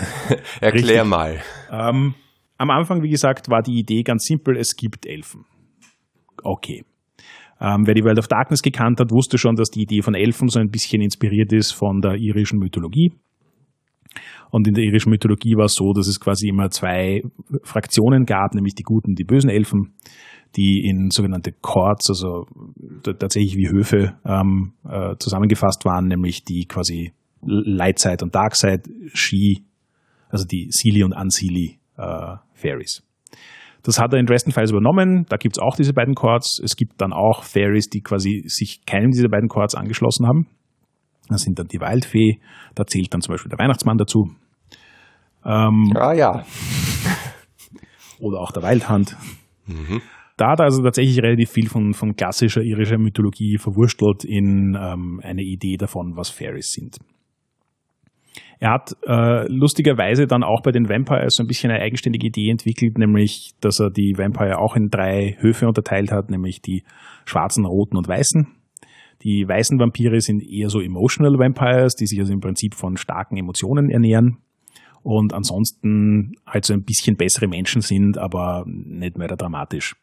Erklär 0.63 1.03
Richtig. 1.03 1.05
mal. 1.05 1.43
Ähm, 1.71 2.15
am 2.57 2.71
Anfang, 2.71 3.03
wie 3.03 3.11
gesagt, 3.11 3.51
war 3.51 3.61
die 3.61 3.79
Idee 3.79 4.03
ganz 4.03 4.25
simpel, 4.25 4.57
es 4.57 4.77
gibt 4.77 5.05
Elfen. 5.05 5.45
Okay. 6.43 6.87
Ähm, 7.61 7.87
wer 7.87 7.93
die 7.93 8.03
World 8.03 8.19
of 8.19 8.29
Darkness 8.29 8.63
gekannt 8.63 8.99
hat, 8.99 9.11
wusste 9.11 9.37
schon, 9.37 9.57
dass 9.57 9.69
die 9.69 9.83
Idee 9.83 10.01
von 10.01 10.15
Elfen 10.15 10.49
so 10.49 10.59
ein 10.59 10.71
bisschen 10.71 11.03
inspiriert 11.03 11.53
ist 11.53 11.73
von 11.73 12.01
der 12.01 12.15
irischen 12.15 12.59
Mythologie. 12.59 13.13
Und 14.53 14.69
in 14.69 14.75
der 14.75 14.85
irischen 14.85 15.09
Mythologie 15.09 15.57
war 15.57 15.65
es 15.65 15.75
so, 15.75 15.95
dass 15.95 16.07
es 16.07 16.21
quasi 16.21 16.49
immer 16.49 16.69
zwei 16.69 17.23
Fraktionen 17.63 18.27
gab, 18.27 18.55
nämlich 18.55 18.75
die 18.75 18.83
guten 18.83 19.15
die 19.15 19.25
bösen 19.25 19.49
Elfen, 19.49 19.95
die 20.57 20.87
in 20.87 21.09
sogenannte 21.11 21.53
Courts, 21.53 22.11
also 22.11 22.45
tatsächlich 23.03 23.57
wie 23.57 23.71
Höfe 23.71 24.13
ähm, 24.27 24.75
äh, 24.87 25.17
zusammengefasst 25.19 25.87
waren, 25.87 26.07
nämlich 26.07 26.45
die 26.45 26.67
quasi 26.67 27.13
Light 27.41 27.99
Side 27.99 28.19
und 28.23 28.35
Dark 28.35 28.55
Side 28.55 28.83
Ski, 29.15 29.65
also 30.29 30.45
die 30.45 30.67
Sili 30.69 31.03
und 31.03 31.15
Unsili 31.15 31.79
äh, 31.97 32.37
Fairies. 32.53 33.03
Das 33.83 33.99
hat 33.99 34.13
er 34.13 34.21
in 34.21 34.27
Dresden 34.27 34.53
Files 34.53 34.71
übernommen. 34.71 35.25
Da 35.31 35.39
gibt's 35.39 35.59
auch 35.59 35.77
diese 35.77 35.95
beiden 35.95 36.15
Chords. 36.15 36.61
Es 36.63 36.77
gibt 36.77 37.01
dann 37.01 37.15
auch 37.15 37.43
Fairies, 37.43 37.89
die 37.89 38.03
quasi 38.03 38.45
sich 38.49 38.85
keinem 38.85 39.13
dieser 39.13 39.31
beiden 39.31 39.49
Chords 39.49 39.75
angeschlossen 39.75 40.27
haben. 40.27 40.47
Das 41.29 41.41
sind 41.41 41.59
dann 41.59 41.69
die 41.69 41.81
Waldfee, 41.81 42.39
da 42.75 42.85
zählt 42.85 43.15
dann 43.15 43.23
zum 43.23 43.33
Beispiel 43.33 43.49
der 43.49 43.59
Weihnachtsmann 43.59 43.97
dazu. 43.97 44.31
Ähm, 45.45 45.93
ah 45.97 46.13
ja. 46.13 46.45
Oder 48.21 48.41
auch 48.41 48.53
der 48.53 48.63
Waldhand. 48.63 49.17
Mhm. 49.67 50.01
Da 50.37 50.51
hat 50.51 50.61
er 50.61 50.65
also 50.65 50.83
tatsächlich 50.83 51.23
relativ 51.23 51.51
viel 51.51 51.69
von, 51.69 51.95
von 51.95 52.17
klassischer 52.17 52.63
irischer 52.63 52.99
Mythologie 52.99 53.59
verwurstelt 53.59 54.25
in 54.25 54.77
ähm, 54.81 55.21
eine 55.23 55.43
Idee 55.43 55.77
davon, 55.77 56.17
was 56.17 56.31
Fairies 56.31 56.73
sind. 56.73 56.99
Er 58.59 58.71
hat 58.71 58.97
äh, 59.07 59.47
lustigerweise 59.49 60.27
dann 60.27 60.45
auch 60.45 60.63
bei 60.63 60.71
den 60.71 60.89
Vampires 60.89 61.35
so 61.35 61.43
ein 61.43 61.49
bisschen 61.49 61.71
eine 61.73 61.83
eigenständige 61.83 62.29
Idee 62.29 62.51
entwickelt, 62.51 62.97
nämlich, 62.97 63.53
dass 63.61 63.81
er 63.81 63.91
die 63.91 64.17
Vampire 64.17 64.59
auch 64.59 64.77
in 64.77 64.89
drei 64.89 65.37
Höfe 65.41 65.67
unterteilt 65.67 66.13
hat, 66.13 66.31
nämlich 66.31 66.63
die 66.63 66.85
schwarzen, 67.25 67.67
roten 67.67 67.97
und 67.97 68.07
weißen. 68.07 68.47
Die 69.23 69.47
weißen 69.47 69.79
Vampire 69.79 70.21
sind 70.21 70.43
eher 70.43 70.71
so 70.71 70.81
emotional 70.81 71.39
Vampires, 71.39 71.95
die 71.95 72.07
sich 72.07 72.21
also 72.21 72.33
im 72.33 72.41
Prinzip 72.41 72.75
von 72.75 72.97
starken 72.97 73.37
Emotionen 73.37 73.91
ernähren 73.91 74.39
und 75.03 75.33
ansonsten 75.33 76.35
halt 76.47 76.65
so 76.65 76.73
ein 76.75 76.85
bisschen 76.85 77.17
bessere 77.17 77.49
Menschen 77.49 77.83
sind, 77.83 78.19
aber 78.19 78.65
nicht 78.67 79.19
mehr 79.19 79.29
dramatisch. 79.29 79.97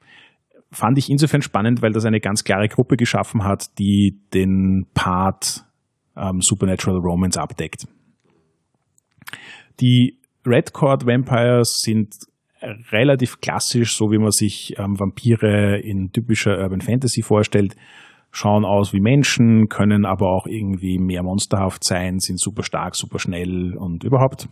Fand 0.72 0.98
ich 0.98 1.10
insofern 1.10 1.42
spannend, 1.42 1.82
weil 1.82 1.94
das 1.94 2.06
eine 2.06 2.20
ganz 2.20 2.44
klare 2.44 2.68
Gruppe 2.68 2.96
geschaffen 2.96 3.44
hat, 3.44 3.78
die 3.80 4.20
den 4.34 4.86
Part 4.94 5.66
ähm, 6.16 6.42
Supernatural 6.42 7.00
Romance 7.00 7.40
abdeckt. 7.40 7.88
Die 9.80 10.20
Red 10.46 10.74
Cord 10.74 11.06
Vampires 11.06 11.80
sind 11.80 12.16
relativ 12.92 13.40
klassisch, 13.40 13.96
so 13.96 14.12
wie 14.12 14.18
man 14.18 14.32
sich 14.32 14.78
ähm, 14.78 15.00
Vampire 15.00 15.80
in 15.80 16.12
typischer 16.12 16.60
Urban 16.60 16.82
Fantasy 16.82 17.22
vorstellt 17.22 17.76
schauen 18.32 18.66
aus 18.66 18.94
wie 18.94 19.00
Menschen, 19.00 19.70
können 19.70 20.06
aber 20.06 20.30
auch 20.30 20.46
irgendwie 20.46 21.00
mehr 21.00 21.24
monsterhaft 21.24 21.84
sein, 21.84 22.20
sind 22.20 22.40
super 22.40 22.64
stark, 22.64 22.96
super 22.96 23.20
schnell 23.20 23.76
und 23.76 24.04
überhaupt. 24.04 24.50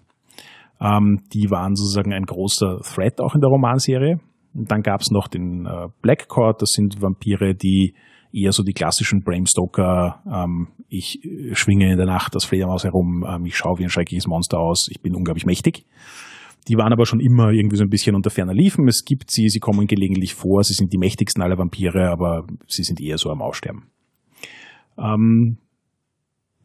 Ähm, 0.79 1.21
die 1.33 1.49
waren 1.49 1.75
sozusagen 1.75 2.13
ein 2.13 2.25
großer 2.25 2.79
Threat 2.81 3.19
auch 3.19 3.35
in 3.35 3.41
der 3.41 3.49
Romanserie. 3.49 4.19
Und 4.53 4.71
dann 4.71 4.81
gab 4.81 5.01
es 5.01 5.11
noch 5.11 5.27
den 5.27 5.65
äh, 5.65 5.87
Black 6.01 6.27
Court, 6.27 6.61
das 6.61 6.71
sind 6.71 7.01
Vampire, 7.01 7.55
die 7.55 7.95
eher 8.31 8.51
so 8.51 8.63
die 8.63 8.73
klassischen 8.73 9.23
Bram 9.23 9.45
Stoker, 9.45 10.21
ähm, 10.31 10.69
ich 10.89 11.19
schwinge 11.53 11.91
in 11.91 11.97
der 11.97 12.05
Nacht 12.05 12.35
das 12.35 12.45
Fledermaus 12.45 12.83
herum, 12.83 13.25
ähm, 13.27 13.45
ich 13.45 13.55
schaue 13.55 13.79
wie 13.79 13.83
ein 13.83 13.89
schreckliches 13.89 14.27
Monster 14.27 14.59
aus, 14.59 14.87
ich 14.89 15.01
bin 15.01 15.15
unglaublich 15.15 15.45
mächtig. 15.45 15.85
Die 16.67 16.75
waren 16.75 16.91
aber 16.91 17.05
schon 17.05 17.21
immer 17.21 17.51
irgendwie 17.51 17.77
so 17.77 17.83
ein 17.83 17.89
bisschen 17.89 18.15
unter 18.15 18.29
ferner 18.29 18.53
Liefen. 18.53 18.89
Es 18.89 19.05
gibt 19.05 19.31
sie, 19.31 19.47
sie 19.47 19.59
kommen 19.59 19.87
gelegentlich 19.87 20.33
vor, 20.33 20.63
sie 20.63 20.73
sind 20.73 20.91
die 20.91 20.97
mächtigsten 20.97 21.41
aller 21.41 21.57
Vampire, 21.57 22.09
aber 22.09 22.45
sie 22.67 22.83
sind 22.83 22.99
eher 22.99 23.17
so 23.17 23.29
am 23.29 23.41
Aussterben. 23.41 23.85
Ähm, 24.97 25.59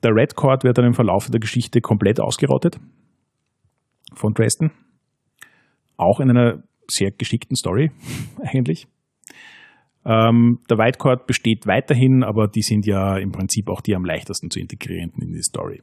der 0.03 0.12
Red 0.12 0.35
Court 0.35 0.64
wird 0.64 0.79
dann 0.79 0.87
im 0.87 0.94
Verlauf 0.94 1.31
der 1.31 1.38
Geschichte 1.38 1.81
komplett 1.81 2.20
ausgerottet 2.20 2.81
von 4.14 4.35
Dresden. 4.35 4.70
Auch 5.96 6.20
in 6.20 6.31
einer 6.31 6.62
sehr 6.88 7.11
geschickten 7.11 7.57
Story 7.57 7.90
eigentlich. 8.42 8.87
Ähm, 10.05 10.59
der 10.68 10.79
White 10.79 10.98
Court 10.98 11.27
besteht 11.27 11.66
weiterhin, 11.66 12.25
aber 12.25 12.48
die 12.48 12.62
sind 12.62 12.87
ja 12.87 13.16
im 13.18 13.31
Prinzip 13.31 13.68
auch 13.68 13.81
die 13.81 13.94
am 13.94 14.05
leichtesten 14.05 14.51
zu 14.51 14.59
integrierenden 14.59 15.22
in 15.22 15.33
die 15.33 15.42
Story. 15.42 15.81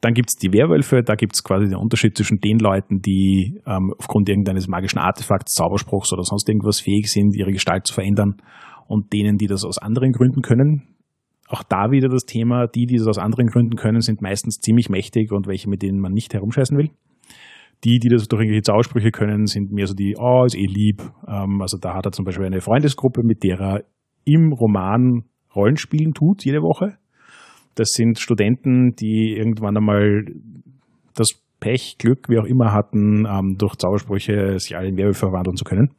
Dann 0.00 0.14
gibt's 0.14 0.36
die 0.36 0.52
Werwölfe, 0.52 1.02
da 1.02 1.14
gibt's 1.14 1.42
quasi 1.42 1.66
den 1.66 1.76
Unterschied 1.76 2.16
zwischen 2.16 2.38
den 2.38 2.58
Leuten, 2.58 3.00
die 3.00 3.60
ähm, 3.66 3.92
aufgrund 3.98 4.28
irgendeines 4.28 4.68
magischen 4.68 4.98
Artefakts, 4.98 5.54
Zauberspruchs 5.54 6.12
oder 6.12 6.22
sonst 6.22 6.48
irgendwas 6.48 6.80
fähig 6.80 7.10
sind, 7.10 7.34
ihre 7.34 7.50
Gestalt 7.52 7.86
zu 7.86 7.94
verändern 7.94 8.36
und 8.86 9.12
denen, 9.12 9.38
die 9.38 9.46
das 9.46 9.64
aus 9.64 9.78
anderen 9.78 10.12
Gründen 10.12 10.42
können. 10.42 10.97
Auch 11.48 11.62
da 11.62 11.90
wieder 11.90 12.08
das 12.08 12.24
Thema, 12.26 12.66
die, 12.66 12.86
die 12.86 12.96
das 12.96 13.06
aus 13.06 13.18
anderen 13.18 13.46
Gründen 13.46 13.76
können, 13.76 14.00
sind 14.00 14.20
meistens 14.20 14.60
ziemlich 14.60 14.90
mächtig 14.90 15.32
und 15.32 15.46
welche, 15.46 15.68
mit 15.68 15.82
denen 15.82 15.98
man 15.98 16.12
nicht 16.12 16.34
herumscheißen 16.34 16.76
will. 16.76 16.90
Die, 17.84 17.98
die 17.98 18.08
das 18.08 18.28
durch 18.28 18.42
irgendwelche 18.42 18.64
Zaubersprüche 18.64 19.10
können, 19.10 19.46
sind 19.46 19.72
mehr 19.72 19.86
so 19.86 19.94
die, 19.94 20.16
oh, 20.18 20.44
ist 20.44 20.56
eh 20.56 20.66
lieb. 20.66 21.02
Ähm, 21.26 21.62
also 21.62 21.78
da 21.78 21.94
hat 21.94 22.06
er 22.06 22.12
zum 22.12 22.24
Beispiel 22.24 22.44
eine 22.44 22.60
Freundesgruppe, 22.60 23.22
mit 23.24 23.44
der 23.44 23.60
er 23.60 23.84
im 24.24 24.52
Roman 24.52 25.24
Rollenspielen 25.54 26.12
tut, 26.12 26.44
jede 26.44 26.60
Woche. 26.60 26.98
Das 27.76 27.90
sind 27.90 28.18
Studenten, 28.18 28.94
die 28.96 29.34
irgendwann 29.36 29.76
einmal 29.76 30.24
das 31.14 31.40
Pech, 31.60 31.96
Glück, 31.98 32.28
wie 32.28 32.38
auch 32.38 32.44
immer 32.44 32.72
hatten, 32.72 33.26
ähm, 33.26 33.56
durch 33.56 33.76
Zaubersprüche 33.76 34.58
sich 34.58 34.76
alle 34.76 34.88
in 34.88 34.96
Werwölfe 34.96 35.20
verwandeln 35.20 35.56
zu 35.56 35.64
können. 35.64 35.92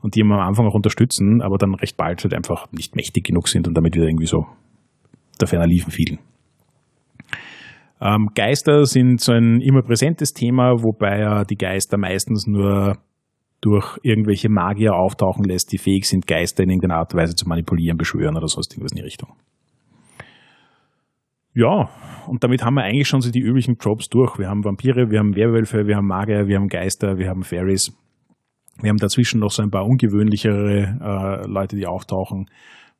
Und 0.00 0.14
die 0.14 0.20
immer 0.20 0.36
am 0.36 0.48
Anfang 0.48 0.66
auch 0.66 0.74
unterstützen, 0.74 1.42
aber 1.42 1.58
dann 1.58 1.74
recht 1.74 1.96
bald 1.96 2.22
halt 2.22 2.34
einfach 2.34 2.70
nicht 2.72 2.96
mächtig 2.96 3.24
genug 3.24 3.48
sind 3.48 3.68
und 3.68 3.74
damit 3.74 3.94
wieder 3.94 4.06
irgendwie 4.06 4.26
so 4.26 4.46
der 5.40 5.48
ferner 5.48 5.66
liefen 5.66 5.90
fielen. 5.90 6.18
Ähm, 8.00 8.28
Geister 8.34 8.84
sind 8.84 9.20
so 9.20 9.32
ein 9.32 9.60
immer 9.60 9.82
präsentes 9.82 10.32
Thema, 10.32 10.82
wobei 10.82 11.18
er 11.18 11.44
die 11.44 11.56
Geister 11.56 11.98
meistens 11.98 12.46
nur 12.46 12.98
durch 13.60 13.98
irgendwelche 14.02 14.48
Magier 14.48 14.94
auftauchen 14.94 15.44
lässt, 15.44 15.72
die 15.72 15.78
fähig 15.78 16.08
sind, 16.08 16.26
Geister 16.26 16.62
in 16.62 16.70
irgendeiner 16.70 17.00
Art 17.00 17.12
und 17.12 17.20
Weise 17.20 17.34
zu 17.34 17.48
manipulieren, 17.48 17.96
beschwören 17.96 18.36
oder 18.36 18.46
sonst 18.46 18.72
irgendwas 18.72 18.92
in 18.92 18.98
die 18.98 19.02
Richtung. 19.02 19.34
Ja, 21.54 21.88
und 22.28 22.44
damit 22.44 22.64
haben 22.64 22.74
wir 22.74 22.84
eigentlich 22.84 23.08
schon 23.08 23.20
so 23.20 23.32
die 23.32 23.40
üblichen 23.40 23.78
Tropes 23.78 24.08
durch. 24.08 24.38
Wir 24.38 24.48
haben 24.48 24.64
Vampire, 24.64 25.10
wir 25.10 25.18
haben 25.18 25.34
Werwölfe, 25.34 25.88
wir 25.88 25.96
haben 25.96 26.06
Magier, 26.06 26.46
wir 26.46 26.56
haben 26.56 26.68
Geister, 26.68 27.18
wir 27.18 27.28
haben 27.28 27.42
Fairies. 27.42 27.92
Wir 28.80 28.90
haben 28.90 28.98
dazwischen 28.98 29.40
noch 29.40 29.50
so 29.50 29.62
ein 29.62 29.70
paar 29.70 29.84
ungewöhnlichere 29.84 30.98
äh, 31.00 31.48
Leute, 31.48 31.74
die 31.74 31.86
auftauchen. 31.86 32.46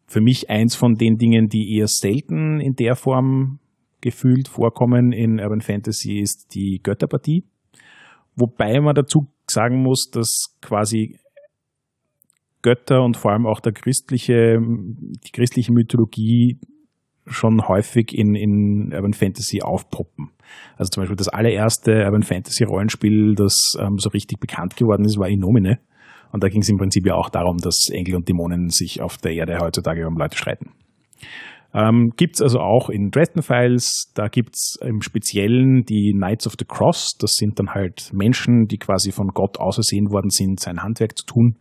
Für 0.08 0.22
mich 0.22 0.48
eins 0.48 0.74
von 0.74 0.94
den 0.94 1.18
Dingen, 1.18 1.48
die 1.48 1.76
eher 1.76 1.86
selten 1.86 2.60
in 2.60 2.74
der 2.74 2.96
Form 2.96 3.60
gefühlt 4.00 4.48
vorkommen 4.48 5.12
in 5.12 5.38
Urban 5.38 5.60
Fantasy 5.60 6.18
ist 6.18 6.54
die 6.54 6.80
Götterpartie. 6.82 7.44
Wobei 8.34 8.80
man 8.80 8.94
dazu 8.94 9.26
sagen 9.46 9.82
muss, 9.82 10.10
dass 10.10 10.56
quasi 10.62 11.18
Götter 12.62 13.02
und 13.02 13.16
vor 13.16 13.32
allem 13.32 13.46
auch 13.46 13.60
der 13.60 13.72
christliche, 13.72 14.58
die 14.60 15.30
christliche 15.32 15.72
Mythologie 15.72 16.58
schon 17.26 17.68
häufig 17.68 18.16
in, 18.16 18.34
in 18.34 18.92
Urban 18.94 19.12
Fantasy 19.12 19.60
aufpoppen. 19.60 20.30
Also 20.76 20.88
zum 20.88 21.02
Beispiel 21.02 21.16
das 21.16 21.28
allererste 21.28 22.04
Urban 22.06 22.22
Fantasy 22.22 22.64
Rollenspiel, 22.64 23.34
das 23.34 23.74
ähm, 23.78 23.98
so 23.98 24.08
richtig 24.08 24.40
bekannt 24.40 24.76
geworden 24.76 25.04
ist, 25.04 25.18
war 25.18 25.28
Inomine. 25.28 25.80
Und 26.32 26.42
da 26.42 26.48
ging 26.48 26.60
es 26.60 26.68
im 26.68 26.76
Prinzip 26.76 27.06
ja 27.06 27.14
auch 27.14 27.30
darum, 27.30 27.56
dass 27.58 27.88
Engel 27.90 28.16
und 28.16 28.28
Dämonen 28.28 28.68
sich 28.68 29.00
auf 29.00 29.16
der 29.18 29.32
Erde 29.32 29.58
heutzutage 29.60 30.06
um 30.06 30.16
Leute 30.16 30.36
streiten. 30.36 30.70
Ähm, 31.74 32.12
gibt 32.16 32.40
also 32.40 32.60
auch 32.60 32.88
in 32.88 33.10
Dresden 33.10 33.42
Files, 33.42 34.10
da 34.14 34.28
gibt's 34.28 34.78
im 34.80 35.02
Speziellen 35.02 35.84
die 35.84 36.14
Knights 36.16 36.46
of 36.46 36.54
the 36.58 36.64
Cross, 36.64 37.16
das 37.20 37.34
sind 37.34 37.58
dann 37.58 37.70
halt 37.74 38.10
Menschen, 38.14 38.66
die 38.66 38.78
quasi 38.78 39.12
von 39.12 39.28
Gott 39.28 39.58
ausersehen 39.58 40.10
worden 40.10 40.30
sind, 40.30 40.60
sein 40.60 40.82
Handwerk 40.82 41.18
zu 41.18 41.26
tun. 41.26 41.58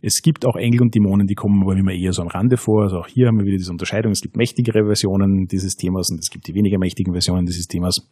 Es 0.00 0.22
gibt 0.22 0.46
auch 0.46 0.56
Engel 0.56 0.82
und 0.82 0.94
Dämonen, 0.94 1.26
die 1.26 1.34
kommen 1.34 1.62
aber 1.62 1.76
immer 1.76 1.92
eher 1.92 2.12
so 2.12 2.22
am 2.22 2.28
Rande 2.28 2.56
vor. 2.56 2.82
Also 2.82 2.98
auch 2.98 3.06
hier 3.06 3.28
haben 3.28 3.38
wir 3.38 3.46
wieder 3.46 3.58
diese 3.58 3.70
Unterscheidung. 3.70 4.10
Es 4.10 4.20
gibt 4.20 4.36
mächtigere 4.36 4.84
Versionen 4.84 5.46
dieses 5.46 5.76
Themas 5.76 6.10
und 6.10 6.18
es 6.18 6.30
gibt 6.30 6.48
die 6.48 6.54
weniger 6.54 6.78
mächtigen 6.78 7.12
Versionen 7.12 7.46
dieses 7.46 7.68
Themas. 7.68 8.10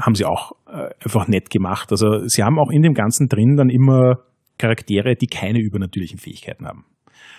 Haben 0.00 0.16
sie 0.16 0.24
auch 0.24 0.52
äh, 0.66 0.88
einfach 1.04 1.28
nett 1.28 1.50
gemacht. 1.50 1.92
Also 1.92 2.26
sie 2.26 2.42
haben 2.42 2.58
auch 2.58 2.70
in 2.70 2.82
dem 2.82 2.94
Ganzen 2.94 3.28
drin 3.28 3.54
dann 3.56 3.68
immer 3.68 4.22
Charaktere, 4.62 5.16
die 5.16 5.26
keine 5.26 5.58
übernatürlichen 5.58 6.18
Fähigkeiten 6.18 6.66
haben. 6.66 6.84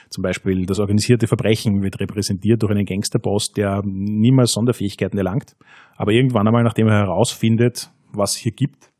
Zum 0.10 0.22
Beispiel 0.22 0.66
das 0.66 0.80
organisierte 0.80 1.28
Verbrechen 1.28 1.82
wird 1.82 2.00
repräsentiert 2.00 2.62
durch 2.62 2.72
einen 2.72 2.86
Gangsterboss, 2.86 3.52
der 3.52 3.82
niemals 3.84 4.52
Sonderfähigkeiten 4.52 5.18
erlangt, 5.18 5.56
aber 5.96 6.12
irgendwann 6.12 6.48
einmal, 6.48 6.64
nachdem 6.64 6.88
er 6.88 7.00
herausfindet, 7.00 7.90
was 8.12 8.36
es 8.36 8.38
hier 8.38 8.52
gibt, 8.52 8.92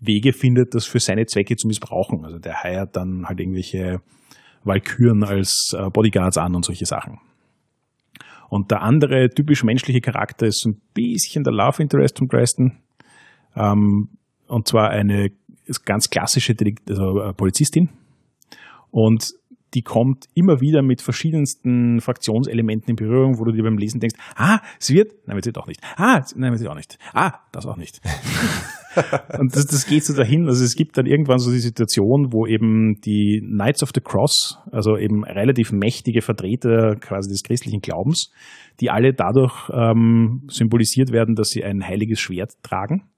Wege 0.00 0.32
findet, 0.32 0.74
das 0.74 0.86
für 0.86 1.00
seine 1.00 1.26
Zwecke 1.26 1.56
zu 1.56 1.66
missbrauchen. 1.66 2.24
Also 2.24 2.38
der 2.38 2.62
heiert 2.62 2.96
dann 2.96 3.26
halt 3.26 3.40
irgendwelche 3.40 4.00
Walküren 4.64 5.24
als 5.24 5.74
äh, 5.76 5.90
Bodyguards 5.90 6.38
an 6.38 6.54
und 6.54 6.64
solche 6.64 6.86
Sachen. 6.86 7.18
Und 8.48 8.70
der 8.70 8.82
andere 8.82 9.30
typisch 9.30 9.62
menschliche 9.64 10.00
Charakter 10.00 10.46
ist 10.46 10.66
ein 10.66 10.80
bisschen 10.92 11.44
der 11.44 11.52
Love 11.52 11.82
Interest 11.82 12.18
von 12.18 12.28
Preston. 12.28 12.78
Ähm, 13.54 14.08
und 14.48 14.66
zwar 14.66 14.90
eine 14.90 15.30
ganz 15.84 16.10
klassische 16.10 16.54
also, 16.88 17.20
äh, 17.20 17.32
Polizistin. 17.32 17.90
Und 18.90 19.32
die 19.74 19.82
kommt 19.82 20.26
immer 20.34 20.60
wieder 20.60 20.82
mit 20.82 21.00
verschiedensten 21.00 22.00
Fraktionselementen 22.00 22.90
in 22.90 22.96
Berührung, 22.96 23.38
wo 23.38 23.44
du 23.44 23.52
dir 23.52 23.62
beim 23.62 23.78
Lesen 23.78 24.00
denkst, 24.00 24.18
ah, 24.34 24.60
sie 24.78 24.94
wird, 24.94 25.12
nein, 25.26 25.36
wird 25.36 25.44
sie 25.44 25.52
doch 25.52 25.66
nicht. 25.66 25.80
Ah, 25.96 26.24
nein, 26.34 26.50
wird 26.50 26.60
sie 26.60 26.68
auch 26.68 26.74
nicht. 26.74 26.98
Ah, 27.12 27.34
das 27.52 27.66
auch 27.66 27.76
nicht. 27.76 28.00
und 29.38 29.54
das, 29.54 29.66
das 29.66 29.86
geht 29.86 30.04
so 30.04 30.14
dahin. 30.14 30.48
Also 30.48 30.64
es 30.64 30.74
gibt 30.74 30.98
dann 30.98 31.06
irgendwann 31.06 31.38
so 31.38 31.52
die 31.52 31.60
Situation, 31.60 32.32
wo 32.32 32.46
eben 32.46 33.00
die 33.00 33.40
Knights 33.44 33.82
of 33.82 33.90
the 33.94 34.00
Cross, 34.00 34.58
also 34.72 34.96
eben 34.96 35.24
relativ 35.24 35.70
mächtige 35.72 36.22
Vertreter 36.22 36.96
quasi 36.96 37.30
des 37.30 37.44
christlichen 37.44 37.80
Glaubens, 37.80 38.32
die 38.80 38.90
alle 38.90 39.12
dadurch 39.14 39.70
ähm, 39.72 40.42
symbolisiert 40.48 41.12
werden, 41.12 41.36
dass 41.36 41.50
sie 41.50 41.62
ein 41.62 41.86
heiliges 41.86 42.18
Schwert 42.18 42.54
tragen. 42.62 43.09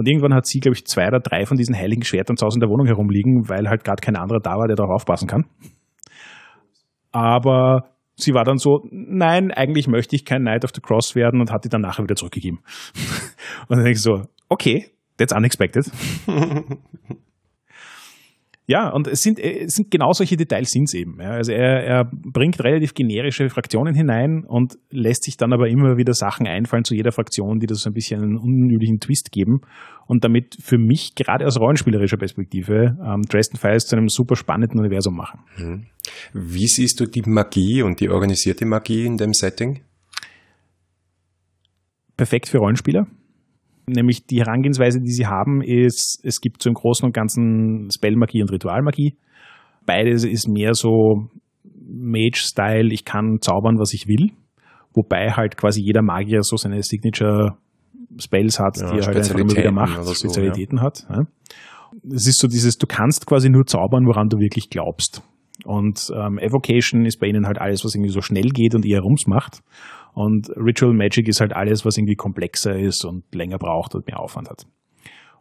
Und 0.00 0.08
irgendwann 0.08 0.32
hat 0.32 0.46
sie, 0.46 0.60
glaube 0.60 0.76
ich, 0.76 0.86
zwei 0.86 1.08
oder 1.08 1.20
drei 1.20 1.44
von 1.44 1.58
diesen 1.58 1.76
heiligen 1.76 2.04
Schwertern 2.04 2.38
zu 2.38 2.46
Hause 2.46 2.56
in 2.56 2.60
der 2.60 2.70
Wohnung 2.70 2.86
herumliegen, 2.86 3.50
weil 3.50 3.68
halt 3.68 3.84
gerade 3.84 4.00
kein 4.00 4.16
anderer 4.16 4.40
da 4.40 4.52
war, 4.52 4.66
der 4.66 4.74
darauf 4.74 4.94
aufpassen 4.94 5.28
kann. 5.28 5.44
Aber 7.12 7.90
sie 8.16 8.32
war 8.32 8.44
dann 8.44 8.56
so, 8.56 8.80
nein, 8.90 9.50
eigentlich 9.50 9.88
möchte 9.88 10.16
ich 10.16 10.24
kein 10.24 10.40
Knight 10.40 10.64
of 10.64 10.70
the 10.74 10.80
Cross 10.80 11.16
werden 11.16 11.42
und 11.42 11.52
hat 11.52 11.66
die 11.66 11.68
dann 11.68 11.82
nachher 11.82 12.02
wieder 12.02 12.14
zurückgegeben. 12.14 12.60
und 13.68 13.76
dann 13.76 13.84
denke 13.84 13.98
ich 13.98 14.00
so, 14.00 14.22
okay, 14.48 14.86
that's 15.18 15.34
unexpected. 15.34 15.84
Ja, 18.70 18.88
und 18.90 19.08
es 19.08 19.20
sind, 19.22 19.40
es 19.40 19.74
sind 19.74 19.90
genau 19.90 20.12
solche 20.12 20.36
Details 20.36 20.70
sind 20.70 20.84
es 20.84 20.94
eben. 20.94 21.20
Ja. 21.20 21.30
Also 21.30 21.50
er, 21.50 21.82
er 21.82 22.04
bringt 22.04 22.62
relativ 22.62 22.94
generische 22.94 23.48
Fraktionen 23.48 23.96
hinein 23.96 24.44
und 24.46 24.78
lässt 24.90 25.24
sich 25.24 25.36
dann 25.36 25.52
aber 25.52 25.68
immer 25.68 25.96
wieder 25.96 26.14
Sachen 26.14 26.46
einfallen 26.46 26.84
zu 26.84 26.94
jeder 26.94 27.10
Fraktion, 27.10 27.58
die 27.58 27.66
das 27.66 27.80
so 27.80 27.90
ein 27.90 27.94
bisschen 27.94 28.22
einen 28.22 28.36
unüblichen 28.36 29.00
Twist 29.00 29.32
geben 29.32 29.62
und 30.06 30.22
damit 30.22 30.56
für 30.62 30.78
mich 30.78 31.16
gerade 31.16 31.48
aus 31.48 31.58
rollenspielerischer 31.58 32.16
Perspektive 32.16 32.96
ähm, 33.04 33.22
Dresden 33.22 33.56
Files 33.56 33.88
zu 33.88 33.96
einem 33.96 34.08
super 34.08 34.36
spannenden 34.36 34.78
Universum 34.78 35.16
machen. 35.16 35.40
Mhm. 35.58 35.86
Wie 36.32 36.68
siehst 36.68 37.00
du 37.00 37.06
die 37.06 37.22
Magie 37.26 37.82
und 37.82 37.98
die 37.98 38.08
organisierte 38.08 38.66
Magie 38.66 39.04
in 39.04 39.16
dem 39.16 39.32
Setting? 39.32 39.80
Perfekt 42.16 42.48
für 42.48 42.58
Rollenspieler 42.58 43.08
nämlich 43.90 44.26
die 44.26 44.40
Herangehensweise, 44.40 45.00
die 45.00 45.12
sie 45.12 45.26
haben, 45.26 45.62
ist, 45.62 46.20
es 46.24 46.40
gibt 46.40 46.62
so 46.62 46.70
im 46.70 46.74
Großen 46.74 47.04
und 47.04 47.12
Ganzen 47.12 47.88
Spellmagie 47.92 48.42
und 48.42 48.50
Ritualmagie. 48.50 49.16
Beides 49.86 50.24
ist 50.24 50.48
mehr 50.48 50.74
so 50.74 51.28
Mage-Style, 51.64 52.92
ich 52.92 53.04
kann 53.04 53.38
zaubern, 53.40 53.78
was 53.78 53.92
ich 53.92 54.06
will. 54.06 54.30
Wobei 54.94 55.32
halt 55.32 55.56
quasi 55.56 55.82
jeder 55.82 56.02
Magier 56.02 56.42
so 56.42 56.56
seine 56.56 56.82
Signature 56.82 57.56
Spells 58.18 58.58
hat, 58.58 58.78
ja, 58.78 58.90
die 58.90 58.98
er 58.98 59.06
halt 59.06 59.16
einfach 59.16 59.38
immer 59.38 59.56
wieder 59.56 59.72
macht, 59.72 60.04
so, 60.04 60.14
Spezialitäten 60.14 60.78
ja. 60.78 60.84
hat. 60.84 61.06
Es 62.12 62.26
ist 62.26 62.38
so 62.38 62.48
dieses, 62.48 62.78
du 62.78 62.86
kannst 62.86 63.26
quasi 63.26 63.50
nur 63.50 63.66
zaubern, 63.66 64.06
woran 64.06 64.28
du 64.28 64.38
wirklich 64.38 64.70
glaubst. 64.70 65.22
Und 65.64 66.10
ähm, 66.14 66.38
Evocation 66.38 67.04
ist 67.04 67.18
bei 67.18 67.26
ihnen 67.26 67.46
halt 67.46 67.60
alles, 67.60 67.84
was 67.84 67.94
irgendwie 67.94 68.12
so 68.12 68.20
schnell 68.20 68.48
geht 68.48 68.74
und 68.74 68.86
eher 68.86 69.00
Rums 69.00 69.26
macht. 69.26 69.62
Und 70.12 70.48
Ritual 70.56 70.92
Magic 70.92 71.28
ist 71.28 71.40
halt 71.40 71.54
alles, 71.54 71.84
was 71.84 71.96
irgendwie 71.96 72.16
komplexer 72.16 72.76
ist 72.76 73.04
und 73.04 73.24
länger 73.34 73.58
braucht 73.58 73.94
und 73.94 74.06
mehr 74.06 74.20
Aufwand 74.20 74.48
hat. 74.50 74.66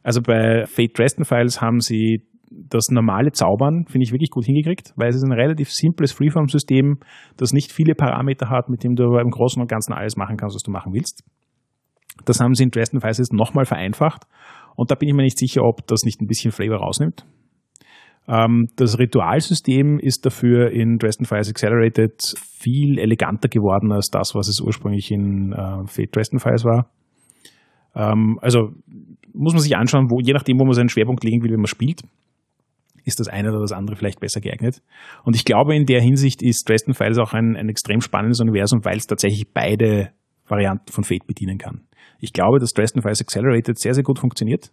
Also 0.04 0.22
bei 0.22 0.66
Fate 0.66 0.98
Dresden 0.98 1.26
Files 1.26 1.62
haben 1.62 1.80
sie 1.80 2.26
das 2.52 2.90
normale 2.90 3.32
Zaubern, 3.32 3.86
finde 3.88 4.06
ich, 4.06 4.12
wirklich 4.12 4.32
gut 4.32 4.46
hingekriegt, 4.46 4.94
weil 4.96 5.10
es 5.10 5.16
ist 5.16 5.24
ein 5.24 5.32
relativ 5.32 5.70
simples 5.72 6.12
Freeform-System, 6.12 7.00
das 7.38 7.54
nicht 7.54 7.72
viele 7.72 7.94
Parameter 7.94 8.50
hat, 8.50 8.70
mit 8.70 8.84
dem 8.84 8.96
du 8.96 9.04
aber 9.04 9.22
im 9.22 9.30
Großen 9.30 9.62
und 9.62 9.68
Ganzen 9.68 9.94
alles 9.94 10.16
machen 10.16 10.38
kannst, 10.38 10.56
was 10.56 10.64
du 10.64 10.72
machen 10.72 10.94
willst. 10.94 11.24
Das 12.26 12.40
haben 12.40 12.54
sie 12.54 12.64
in 12.64 12.72
Dresden 12.72 13.02
Files 13.02 13.20
jetzt 13.20 13.34
nochmal 13.34 13.66
vereinfacht 13.66 14.24
und 14.76 14.92
da 14.92 14.96
bin 14.96 15.10
ich 15.10 15.16
mir 15.16 15.24
nicht 15.24 15.38
sicher, 15.38 15.64
ob 15.64 15.86
das 15.88 16.04
nicht 16.04 16.22
ein 16.22 16.28
bisschen 16.28 16.52
Flavor 16.52 16.78
rausnimmt. 16.78 17.26
Ähm, 18.30 18.68
das 18.76 19.00
Ritualsystem 19.00 19.98
ist 19.98 20.26
dafür 20.26 20.70
in 20.70 21.00
Dresden 21.00 21.26
Files 21.26 21.50
Accelerated 21.50 22.36
viel 22.38 23.00
eleganter 23.00 23.50
geworden 23.50 23.92
als 23.92 24.12
das, 24.12 24.36
was 24.36 24.48
es 24.48 24.62
ursprünglich 24.62 25.12
in 25.12 25.52
äh, 25.52 25.88
Fate 25.88 26.16
Dresden 26.16 26.40
Files 26.40 26.64
war. 26.64 26.92
Ähm, 27.96 28.38
also 28.42 28.72
muss 29.34 29.54
man 29.54 29.62
sich 29.64 29.76
anschauen, 29.76 30.12
wo, 30.12 30.20
je 30.20 30.34
nachdem, 30.34 30.60
wo 30.60 30.66
man 30.66 30.74
seinen 30.74 30.90
Schwerpunkt 30.90 31.24
legen 31.24 31.44
will, 31.44 31.52
wenn 31.52 31.62
man 31.62 31.68
spielt, 31.68 32.04
ist 33.04 33.20
das 33.20 33.28
eine 33.28 33.50
oder 33.50 33.62
das 33.62 33.72
andere 33.72 33.96
vielleicht 33.96 34.20
besser 34.20 34.42
geeignet. 34.42 34.84
Und 35.24 35.36
ich 35.36 35.44
glaube, 35.44 35.76
in 35.76 35.86
der 35.86 36.02
Hinsicht 36.02 36.44
ist 36.44 36.70
Dresden 36.70 36.94
Files 36.94 37.18
auch 37.18 37.34
ein, 37.34 37.56
ein 37.56 37.70
extrem 37.70 38.02
spannendes 38.02 38.42
Universum, 38.42 38.86
weil 38.86 38.98
es 38.98 39.08
tatsächlich 39.08 39.52
beide 39.52 40.12
Varianten 40.48 40.92
von 40.92 41.04
Fate 41.04 41.26
bedienen 41.26 41.58
kann. 41.58 41.88
Ich 42.20 42.34
glaube, 42.34 42.60
dass 42.60 42.74
Dresden 42.74 43.02
Files 43.02 43.22
Accelerated 43.22 43.80
sehr, 43.80 43.96
sehr 43.96 44.04
gut 44.04 44.20
funktioniert, 44.20 44.72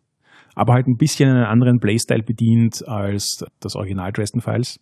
aber 0.57 0.73
halt 0.73 0.88
ein 0.88 0.97
bisschen 0.97 1.29
einen 1.29 1.45
anderen 1.45 1.79
Playstyle 1.79 2.23
bedient 2.23 2.83
als 2.88 3.45
das 3.61 3.77
Original 3.77 4.11
Dresden 4.11 4.40
Files, 4.40 4.81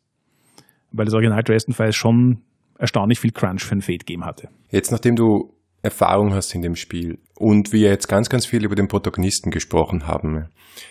weil 0.93 1.05
das 1.05 1.13
Original 1.13 1.43
Dresden 1.43 1.75
Files 1.75 1.97
schon 1.97 2.43
erstaunlich 2.79 3.21
viel 3.21 3.33
Crunch 3.33 3.65
für 3.65 3.75
ein 3.75 3.83
Fate 3.83 4.07
Game 4.07 4.25
hatte. 4.25 4.49
Jetzt, 4.71 4.93
nachdem 4.93 5.17
du 5.17 5.53
Erfahrung 5.83 6.33
hast 6.33 6.55
in 6.55 6.63
dem 6.63 6.77
Spiel 6.77 7.19
und 7.37 7.73
wir 7.73 7.91
jetzt 7.91 8.09
ganz, 8.09 8.31
ganz 8.31 8.47
viel 8.47 8.65
über 8.65 8.77
den 8.77 8.89
Protagonisten 8.89 9.51
gesprochen 9.51 10.07
haben, 10.07 10.47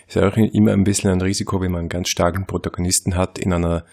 ist 0.08 0.16
ja 0.16 0.28
auch 0.28 0.38
immer 0.38 0.74
ein 0.74 0.84
bisschen 0.84 1.10
ein 1.10 1.22
Risiko, 1.22 1.62
wenn 1.62 1.72
man 1.72 1.80
einen 1.80 1.90
ganz 1.90 2.10
starken 2.10 2.46
Protagonisten 2.46 3.16
hat 3.16 3.40
in 3.40 3.54
einer 3.54 3.86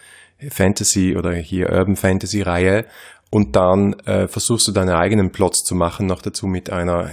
Fantasy 0.49 1.15
oder 1.15 1.33
hier 1.33 1.71
Urban 1.71 1.95
Fantasy 1.95 2.41
Reihe 2.41 2.85
und 3.29 3.55
dann 3.55 3.93
äh, 4.05 4.27
versuchst 4.27 4.67
du 4.67 4.73
deine 4.73 4.97
eigenen 4.97 5.31
Plots 5.31 5.63
zu 5.63 5.73
machen, 5.73 6.05
noch 6.05 6.21
dazu 6.21 6.47
mit 6.47 6.69
einer 6.69 7.11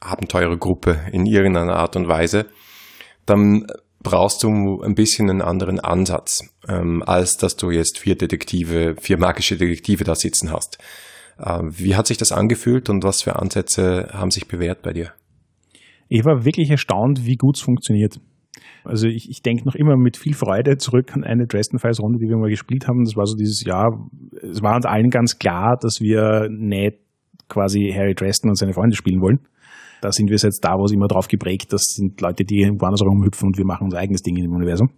Abenteurergruppe 0.00 1.00
in 1.12 1.26
irgendeiner 1.26 1.76
Art 1.76 1.96
und 1.96 2.06
Weise, 2.06 2.46
dann 3.26 3.66
brauchst 4.02 4.42
du 4.42 4.82
ein 4.82 4.94
bisschen 4.94 5.28
einen 5.28 5.42
anderen 5.42 5.80
Ansatz, 5.80 6.48
ähm, 6.68 7.02
als 7.04 7.36
dass 7.36 7.56
du 7.56 7.70
jetzt 7.70 7.98
vier 7.98 8.16
Detektive, 8.16 8.94
vier 9.00 9.18
magische 9.18 9.56
Detektive 9.56 10.04
da 10.04 10.14
sitzen 10.14 10.52
hast. 10.52 10.78
Äh, 11.38 11.60
wie 11.62 11.96
hat 11.96 12.06
sich 12.06 12.16
das 12.16 12.32
angefühlt 12.32 12.88
und 12.88 13.02
was 13.02 13.22
für 13.22 13.36
Ansätze 13.36 14.10
haben 14.12 14.30
sich 14.30 14.46
bewährt 14.46 14.82
bei 14.82 14.92
dir? 14.92 15.12
Ich 16.08 16.24
war 16.24 16.44
wirklich 16.44 16.70
erstaunt, 16.70 17.26
wie 17.26 17.34
gut 17.34 17.56
es 17.56 17.62
funktioniert. 17.62 18.20
Also 18.84 19.08
ich, 19.08 19.28
ich 19.28 19.42
denke 19.42 19.64
noch 19.64 19.74
immer 19.74 19.96
mit 19.96 20.16
viel 20.16 20.34
Freude 20.34 20.76
zurück 20.76 21.12
an 21.14 21.24
eine 21.24 21.46
Dresden 21.46 21.80
Files 21.80 22.00
Runde, 22.00 22.18
die 22.20 22.28
wir 22.28 22.36
mal 22.36 22.48
gespielt 22.48 22.86
haben. 22.86 23.04
Das 23.04 23.16
war 23.16 23.26
so 23.26 23.34
dieses 23.34 23.64
Jahr, 23.64 24.08
es 24.40 24.62
war 24.62 24.76
uns 24.76 24.86
allen 24.86 25.10
ganz 25.10 25.38
klar, 25.38 25.76
dass 25.80 26.00
wir 26.00 26.48
nicht 26.48 26.98
quasi 27.48 27.92
Harry 27.92 28.14
Dresden 28.14 28.48
und 28.48 28.56
seine 28.56 28.72
Freunde 28.72 28.94
spielen 28.94 29.20
wollen. 29.20 29.40
Da 30.00 30.12
sind 30.12 30.28
wir 30.28 30.36
jetzt 30.36 30.60
da, 30.64 30.74
wo 30.78 30.84
es 30.84 30.92
immer 30.92 31.08
drauf 31.08 31.28
geprägt, 31.28 31.72
das 31.72 31.82
sind 31.94 32.20
Leute, 32.20 32.44
die 32.44 32.70
woanders 32.78 33.02
rumhüpfen 33.02 33.48
und 33.48 33.58
wir 33.58 33.64
machen 33.64 33.84
unser 33.84 33.98
eigenes 33.98 34.22
Ding 34.22 34.36
im 34.36 34.52
Universum. 34.52 34.90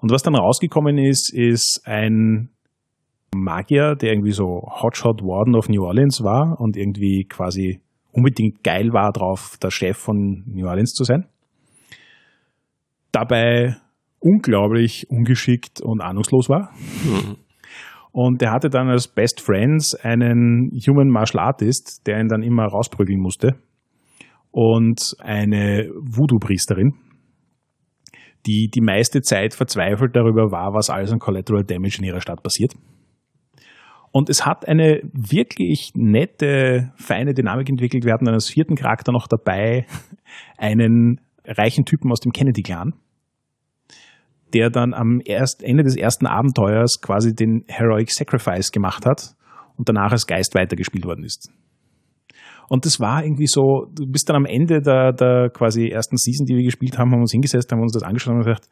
Und 0.00 0.10
was 0.10 0.22
dann 0.22 0.34
rausgekommen 0.34 0.98
ist, 0.98 1.32
ist 1.32 1.82
ein 1.84 2.50
Magier, 3.34 3.94
der 3.94 4.12
irgendwie 4.12 4.32
so 4.32 4.62
Hotshot 4.82 5.22
Warden 5.22 5.54
of 5.54 5.68
New 5.68 5.82
Orleans 5.82 6.22
war 6.22 6.60
und 6.60 6.76
irgendwie 6.76 7.26
quasi 7.28 7.80
unbedingt 8.12 8.64
geil 8.64 8.92
war 8.92 9.12
drauf, 9.12 9.58
der 9.62 9.70
Chef 9.70 9.96
von 9.96 10.44
New 10.46 10.66
Orleans 10.66 10.92
zu 10.92 11.04
sein. 11.04 11.26
Dabei 13.12 13.76
unglaublich 14.20 15.08
ungeschickt 15.10 15.80
und 15.80 16.00
ahnungslos 16.00 16.48
war. 16.48 16.72
Mhm. 17.04 17.36
Und 18.12 18.42
er 18.42 18.52
hatte 18.52 18.70
dann 18.70 18.88
als 18.88 19.06
Best 19.06 19.40
Friends 19.40 19.94
einen 19.94 20.70
Human 20.86 21.08
Martial 21.08 21.44
Artist, 21.44 22.06
der 22.06 22.20
ihn 22.20 22.28
dann 22.28 22.42
immer 22.42 22.64
rausprügeln 22.64 23.20
musste. 23.20 23.56
Und 24.50 25.14
eine 25.20 25.90
Voodoo-Priesterin, 25.94 26.94
die 28.46 28.68
die 28.68 28.80
meiste 28.80 29.20
Zeit 29.20 29.54
verzweifelt 29.54 30.16
darüber 30.16 30.50
war, 30.50 30.72
was 30.72 30.90
alles 30.90 31.12
an 31.12 31.18
Collateral 31.18 31.64
Damage 31.64 31.98
in 31.98 32.04
ihrer 32.04 32.20
Stadt 32.20 32.42
passiert. 32.42 32.74
Und 34.10 34.30
es 34.30 34.46
hat 34.46 34.66
eine 34.66 35.02
wirklich 35.12 35.92
nette, 35.94 36.92
feine 36.96 37.34
Dynamik 37.34 37.68
entwickelt. 37.68 38.04
Wir 38.04 38.12
hatten 38.12 38.24
dann 38.24 38.34
als 38.34 38.48
vierten 38.48 38.74
Charakter 38.74 39.12
noch 39.12 39.26
dabei 39.26 39.86
einen 40.56 41.20
reichen 41.44 41.84
Typen 41.84 42.10
aus 42.10 42.20
dem 42.20 42.32
Kennedy-Clan, 42.32 42.94
der 44.54 44.70
dann 44.70 44.94
am 44.94 45.20
erst, 45.24 45.62
Ende 45.62 45.82
des 45.82 45.96
ersten 45.96 46.26
Abenteuers 46.26 47.00
quasi 47.00 47.34
den 47.34 47.64
Heroic 47.68 48.10
Sacrifice 48.10 48.72
gemacht 48.72 49.04
hat 49.04 49.34
und 49.76 49.88
danach 49.88 50.12
als 50.12 50.26
Geist 50.26 50.54
weitergespielt 50.54 51.04
worden 51.04 51.24
ist. 51.24 51.50
Und 52.68 52.84
das 52.84 53.00
war 53.00 53.24
irgendwie 53.24 53.46
so, 53.46 53.86
du 53.94 54.06
bist 54.06 54.28
dann 54.28 54.36
am 54.36 54.44
Ende 54.44 54.80
der, 54.80 55.12
der 55.12 55.50
quasi 55.50 55.88
ersten 55.88 56.16
Season, 56.16 56.46
die 56.46 56.54
wir 56.54 56.64
gespielt 56.64 56.98
haben, 56.98 57.10
haben 57.12 57.20
uns 57.20 57.32
hingesetzt, 57.32 57.72
haben 57.72 57.80
uns 57.80 57.92
das 57.92 58.02
angeschaut 58.02 58.34
und 58.34 58.44
gesagt, 58.44 58.68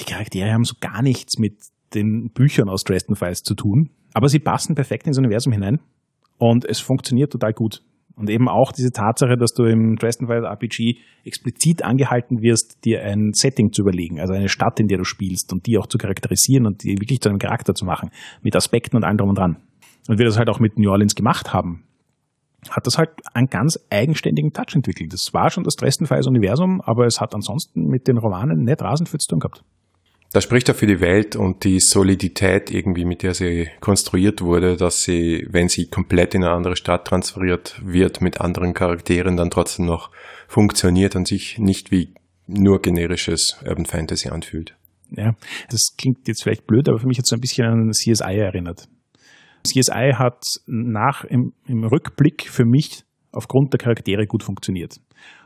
die 0.00 0.04
Charaktere 0.04 0.52
haben 0.52 0.64
so 0.64 0.74
gar 0.80 1.02
nichts 1.02 1.38
mit 1.38 1.58
den 1.94 2.30
Büchern 2.32 2.68
aus 2.68 2.84
Dresden 2.84 3.16
Files 3.16 3.42
zu 3.42 3.54
tun, 3.54 3.90
aber 4.14 4.28
sie 4.28 4.38
passen 4.38 4.74
perfekt 4.74 5.06
ins 5.06 5.18
Universum 5.18 5.52
hinein 5.52 5.80
und 6.38 6.64
es 6.64 6.80
funktioniert 6.80 7.32
total 7.32 7.52
gut. 7.52 7.82
Und 8.16 8.30
eben 8.30 8.48
auch 8.48 8.72
diese 8.72 8.90
Tatsache, 8.90 9.36
dass 9.36 9.54
du 9.54 9.64
im 9.64 9.94
Dresden 9.94 10.26
Files 10.26 10.44
RPG 10.44 10.98
explizit 11.24 11.84
angehalten 11.84 12.42
wirst, 12.42 12.84
dir 12.84 13.02
ein 13.04 13.30
Setting 13.32 13.70
zu 13.72 13.82
überlegen, 13.82 14.18
also 14.18 14.34
eine 14.34 14.48
Stadt, 14.48 14.80
in 14.80 14.88
der 14.88 14.98
du 14.98 15.04
spielst 15.04 15.52
und 15.52 15.66
die 15.66 15.78
auch 15.78 15.86
zu 15.86 15.98
charakterisieren 15.98 16.66
und 16.66 16.82
die 16.82 16.98
wirklich 16.98 17.20
zu 17.20 17.28
einem 17.28 17.38
Charakter 17.38 17.74
zu 17.74 17.84
machen, 17.84 18.10
mit 18.42 18.56
Aspekten 18.56 18.96
und 18.96 19.04
allem 19.04 19.18
drum 19.18 19.28
und 19.28 19.38
dran. 19.38 19.58
Und 20.08 20.18
wir 20.18 20.26
das 20.26 20.36
halt 20.36 20.48
auch 20.48 20.58
mit 20.58 20.78
New 20.78 20.90
Orleans 20.90 21.14
gemacht 21.14 21.52
haben, 21.52 21.84
hat 22.70 22.86
das 22.86 22.98
halt 22.98 23.10
einen 23.34 23.48
ganz 23.48 23.78
eigenständigen 23.90 24.52
Touch 24.52 24.74
entwickelt. 24.74 25.12
Das 25.12 25.32
war 25.32 25.50
schon 25.50 25.64
das 25.64 25.76
Dresden 25.76 26.06
Files 26.06 26.26
Universum, 26.26 26.80
aber 26.80 27.06
es 27.06 27.20
hat 27.20 27.34
ansonsten 27.34 27.86
mit 27.86 28.08
den 28.08 28.18
Romanen 28.18 28.64
nicht 28.64 28.82
rasend 28.82 29.08
viel 29.08 29.20
zu 29.20 29.28
tun 29.28 29.40
gehabt. 29.40 29.64
Das 30.32 30.44
spricht 30.44 30.68
ja 30.68 30.74
für 30.74 30.86
die 30.86 31.00
Welt 31.00 31.36
und 31.36 31.64
die 31.64 31.80
Solidität 31.80 32.70
irgendwie, 32.70 33.06
mit 33.06 33.22
der 33.22 33.32
sie 33.32 33.68
konstruiert 33.80 34.42
wurde, 34.42 34.76
dass 34.76 35.02
sie, 35.02 35.46
wenn 35.50 35.68
sie 35.68 35.88
komplett 35.88 36.34
in 36.34 36.44
eine 36.44 36.52
andere 36.52 36.76
Stadt 36.76 37.06
transferiert 37.06 37.80
wird, 37.82 38.20
mit 38.20 38.40
anderen 38.40 38.74
Charakteren 38.74 39.38
dann 39.38 39.50
trotzdem 39.50 39.86
noch 39.86 40.10
funktioniert 40.46 41.16
und 41.16 41.26
sich 41.26 41.58
nicht 41.58 41.90
wie 41.90 42.12
nur 42.46 42.82
generisches 42.82 43.56
Urban 43.66 43.86
Fantasy 43.86 44.28
anfühlt. 44.28 44.76
Ja, 45.10 45.34
das 45.70 45.94
klingt 45.96 46.28
jetzt 46.28 46.42
vielleicht 46.42 46.66
blöd, 46.66 46.88
aber 46.88 46.98
für 46.98 47.06
mich 47.06 47.16
hat 47.16 47.24
es 47.24 47.30
so 47.30 47.36
ein 47.36 47.40
bisschen 47.40 47.66
an 47.66 47.90
CSI 47.92 48.36
erinnert. 48.36 48.88
CSI 49.64 50.12
hat 50.14 50.42
nach 50.66 51.24
im, 51.24 51.52
im 51.66 51.84
Rückblick 51.84 52.48
für 52.48 52.64
mich 52.64 53.04
aufgrund 53.32 53.72
der 53.72 53.78
Charaktere 53.78 54.26
gut 54.26 54.42
funktioniert. 54.42 54.96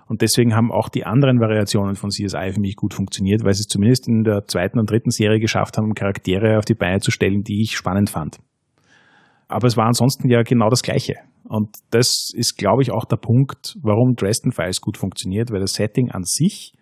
Und 0.06 0.20
deswegen 0.20 0.54
haben 0.54 0.70
auch 0.70 0.88
die 0.88 1.04
anderen 1.06 1.40
Variationen 1.40 1.94
von 1.94 2.10
CSI 2.10 2.52
für 2.52 2.60
mich 2.60 2.76
gut 2.76 2.92
funktioniert, 2.92 3.44
weil 3.44 3.54
sie 3.54 3.62
es 3.62 3.68
zumindest 3.68 4.08
in 4.08 4.24
der 4.24 4.44
zweiten 4.46 4.78
und 4.78 4.90
dritten 4.90 5.10
Serie 5.10 5.40
geschafft 5.40 5.78
haben, 5.78 5.94
Charaktere 5.94 6.58
auf 6.58 6.64
die 6.64 6.74
Beine 6.74 7.00
zu 7.00 7.10
stellen, 7.10 7.42
die 7.42 7.62
ich 7.62 7.76
spannend 7.76 8.10
fand. 8.10 8.38
Aber 9.48 9.66
es 9.66 9.76
war 9.76 9.86
ansonsten 9.86 10.28
ja 10.28 10.42
genau 10.42 10.68
das 10.68 10.82
Gleiche. 10.82 11.14
Und 11.44 11.76
das 11.90 12.30
ist, 12.34 12.56
glaube 12.56 12.82
ich, 12.82 12.90
auch 12.90 13.04
der 13.04 13.16
Punkt, 13.16 13.76
warum 13.82 14.14
Dresden 14.14 14.52
Files 14.52 14.80
gut 14.80 14.96
funktioniert, 14.96 15.50
weil 15.50 15.60
das 15.60 15.74
Setting 15.74 16.10
an 16.10 16.24
sich 16.24 16.72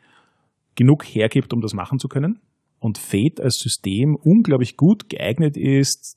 genug 0.77 1.05
hergibt, 1.05 1.53
um 1.53 1.61
das 1.61 1.75
machen 1.75 1.99
zu 1.99 2.09
können. 2.09 2.41
Und 2.79 2.97
Fate 2.97 3.41
als 3.41 3.59
System 3.59 4.17
unglaublich 4.21 4.77
gut 4.77 5.09
geeignet 5.09 5.57
ist, 5.57 6.17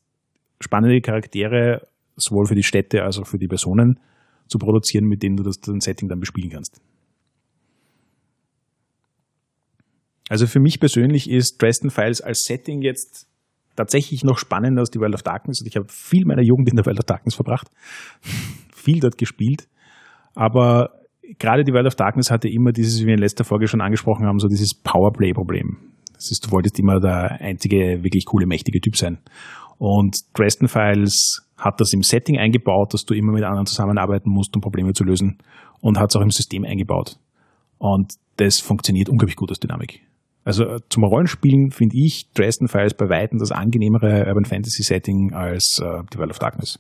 spannende 0.64 1.02
Charaktere 1.02 1.88
sowohl 2.16 2.46
für 2.46 2.56
die 2.56 2.64
Städte 2.64 3.04
als 3.04 3.20
auch 3.20 3.28
für 3.28 3.38
die 3.38 3.48
Personen 3.48 4.00
zu 4.48 4.58
produzieren, 4.58 5.06
mit 5.06 5.24
denen 5.24 5.36
du 5.36 5.44
das, 5.44 5.60
das 5.60 5.76
Setting 5.80 6.10
dann 6.10 6.20
bespielen 6.20 6.52
kannst. 6.52 6.82
Also 10.30 10.48
für 10.48 10.60
mich 10.60 10.80
persönlich 10.80 11.30
ist 11.30 11.62
Dresden 11.62 11.90
Files 11.90 12.22
als 12.22 12.44
Setting 12.44 12.82
jetzt 12.82 13.28
tatsächlich 13.76 14.24
noch 14.24 14.38
spannender 14.38 14.82
als 14.82 14.92
die 14.92 15.00
World 15.00 15.16
of 15.16 15.24
Darkness. 15.24 15.64
Ich 15.66 15.76
habe 15.76 15.88
viel 15.90 16.26
meiner 16.26 16.44
Jugend 16.44 16.70
in 16.70 16.76
der 16.76 16.86
World 16.86 17.00
of 17.00 17.06
Darkness 17.06 17.36
verbracht, 17.36 17.68
viel 18.74 19.00
dort 19.00 19.18
gespielt. 19.18 19.68
Aber 20.36 21.02
gerade 21.40 21.64
die 21.64 21.74
World 21.74 21.88
of 21.88 21.96
Darkness 21.96 22.32
hatte 22.32 22.50
immer 22.50 22.72
dieses, 22.72 23.02
wie 23.02 23.08
wir 23.08 23.14
in 23.14 23.20
letzter 23.20 23.44
Folge 23.44 23.68
schon 23.68 23.82
angesprochen 23.82 24.26
haben, 24.26 24.40
so 24.40 24.48
dieses 24.48 24.74
Powerplay-Problem. 24.74 25.78
Das 26.14 26.32
ist, 26.32 26.46
du 26.46 26.52
wolltest 26.52 26.80
immer 26.80 27.00
der 27.00 27.42
einzige 27.42 28.04
wirklich 28.04 28.26
coole, 28.26 28.46
mächtige 28.46 28.80
Typ 28.80 28.96
sein. 28.96 29.20
Und 29.84 30.22
Dresden 30.34 30.70
Files 30.70 31.46
hat 31.58 31.82
das 31.82 31.92
im 31.92 32.04
Setting 32.04 32.38
eingebaut, 32.38 32.94
dass 32.94 33.04
du 33.04 33.14
immer 33.14 33.34
mit 33.34 33.44
anderen 33.44 33.66
zusammenarbeiten 33.66 34.30
musst, 34.30 34.56
um 34.56 34.62
Probleme 34.62 34.94
zu 34.94 35.04
lösen. 35.04 35.40
Und 35.82 36.00
hat 36.00 36.10
es 36.10 36.16
auch 36.16 36.22
im 36.22 36.32
System 36.32 36.64
eingebaut. 36.64 37.20
Und 37.80 38.14
das 38.38 38.62
funktioniert 38.62 39.10
unglaublich 39.10 39.36
gut 39.36 39.50
als 39.50 39.60
Dynamik. 39.60 40.00
Also 40.46 40.64
äh, 40.64 40.80
zum 40.88 41.04
Rollenspielen 41.04 41.72
finde 41.72 41.98
ich 41.98 42.32
Dresden 42.32 42.70
Files 42.70 42.94
bei 42.94 43.10
Weitem 43.10 43.40
das 43.40 43.52
angenehmere 43.52 44.26
Urban 44.26 44.46
Fantasy 44.46 44.84
Setting 44.84 45.34
als 45.34 45.82
äh, 45.84 46.04
The 46.14 46.18
World 46.18 46.32
of 46.32 46.40
Darkness. 46.40 46.80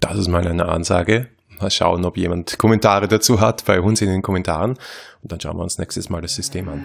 Das 0.00 0.18
ist 0.18 0.26
mal 0.26 0.44
eine 0.44 0.66
Ansage. 0.66 1.28
Mal 1.60 1.70
schauen, 1.70 2.04
ob 2.04 2.16
jemand 2.16 2.58
Kommentare 2.58 3.06
dazu 3.06 3.40
hat 3.40 3.64
bei 3.66 3.80
uns 3.80 4.02
in 4.02 4.08
den 4.08 4.22
Kommentaren. 4.22 4.70
Und 5.22 5.30
dann 5.30 5.38
schauen 5.38 5.56
wir 5.56 5.62
uns 5.62 5.78
nächstes 5.78 6.10
Mal 6.10 6.22
das 6.22 6.34
System 6.34 6.68
an. 6.68 6.84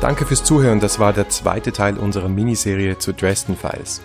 Danke 0.00 0.26
fürs 0.26 0.44
Zuhören. 0.44 0.78
Das 0.78 1.00
war 1.00 1.12
der 1.12 1.28
zweite 1.28 1.72
Teil 1.72 1.98
unserer 1.98 2.28
Miniserie 2.28 2.98
zu 2.98 3.12
Dresden 3.12 3.56
Files. 3.56 4.00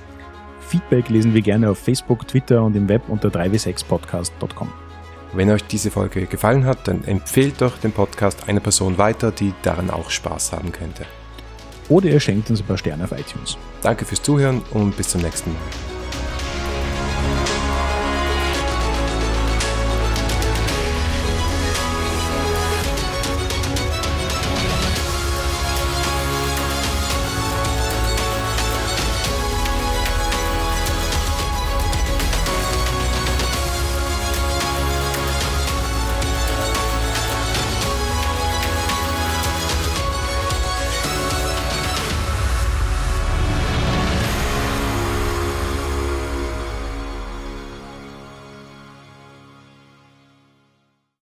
Feedback 0.68 1.10
lesen 1.10 1.36
wir 1.36 1.42
gerne 1.44 1.70
auf 1.70 1.78
Facebook, 1.78 2.28
Twitter 2.28 2.64
und 2.64 2.76
im 2.76 2.90
Web 2.90 3.04
unter 3.10 3.30
3w6podcast.com. 3.30 4.70
Wenn 5.34 5.52
euch 5.52 5.64
diese 5.66 5.92
Folge 5.92 6.26
gefallen 6.26 6.66
hat, 6.66 6.88
dann 6.88 7.04
empfehlt 7.04 7.62
doch 7.62 7.78
den 7.78 7.92
Podcast 7.92 8.50
einer 8.50 8.60
Person 8.60 8.98
weiter, 8.98 9.32
die 9.32 9.54
daran 9.62 9.92
auch 9.92 10.10
Spaß 10.10 10.52
haben 10.52 10.72
könnte. 10.72 11.06
Oder 11.90 12.10
ihr 12.10 12.20
schenkt 12.20 12.50
uns 12.50 12.62
ein 12.62 12.66
paar 12.66 12.78
Sterne 12.78 13.04
auf 13.04 13.12
iTunes. 13.12 13.58
Danke 13.84 14.06
fürs 14.06 14.22
Zuhören 14.24 14.62
und 14.72 14.98
bis 14.98 15.10
zum 15.10 15.22
nächsten 15.22 15.52
Mal. 15.54 15.93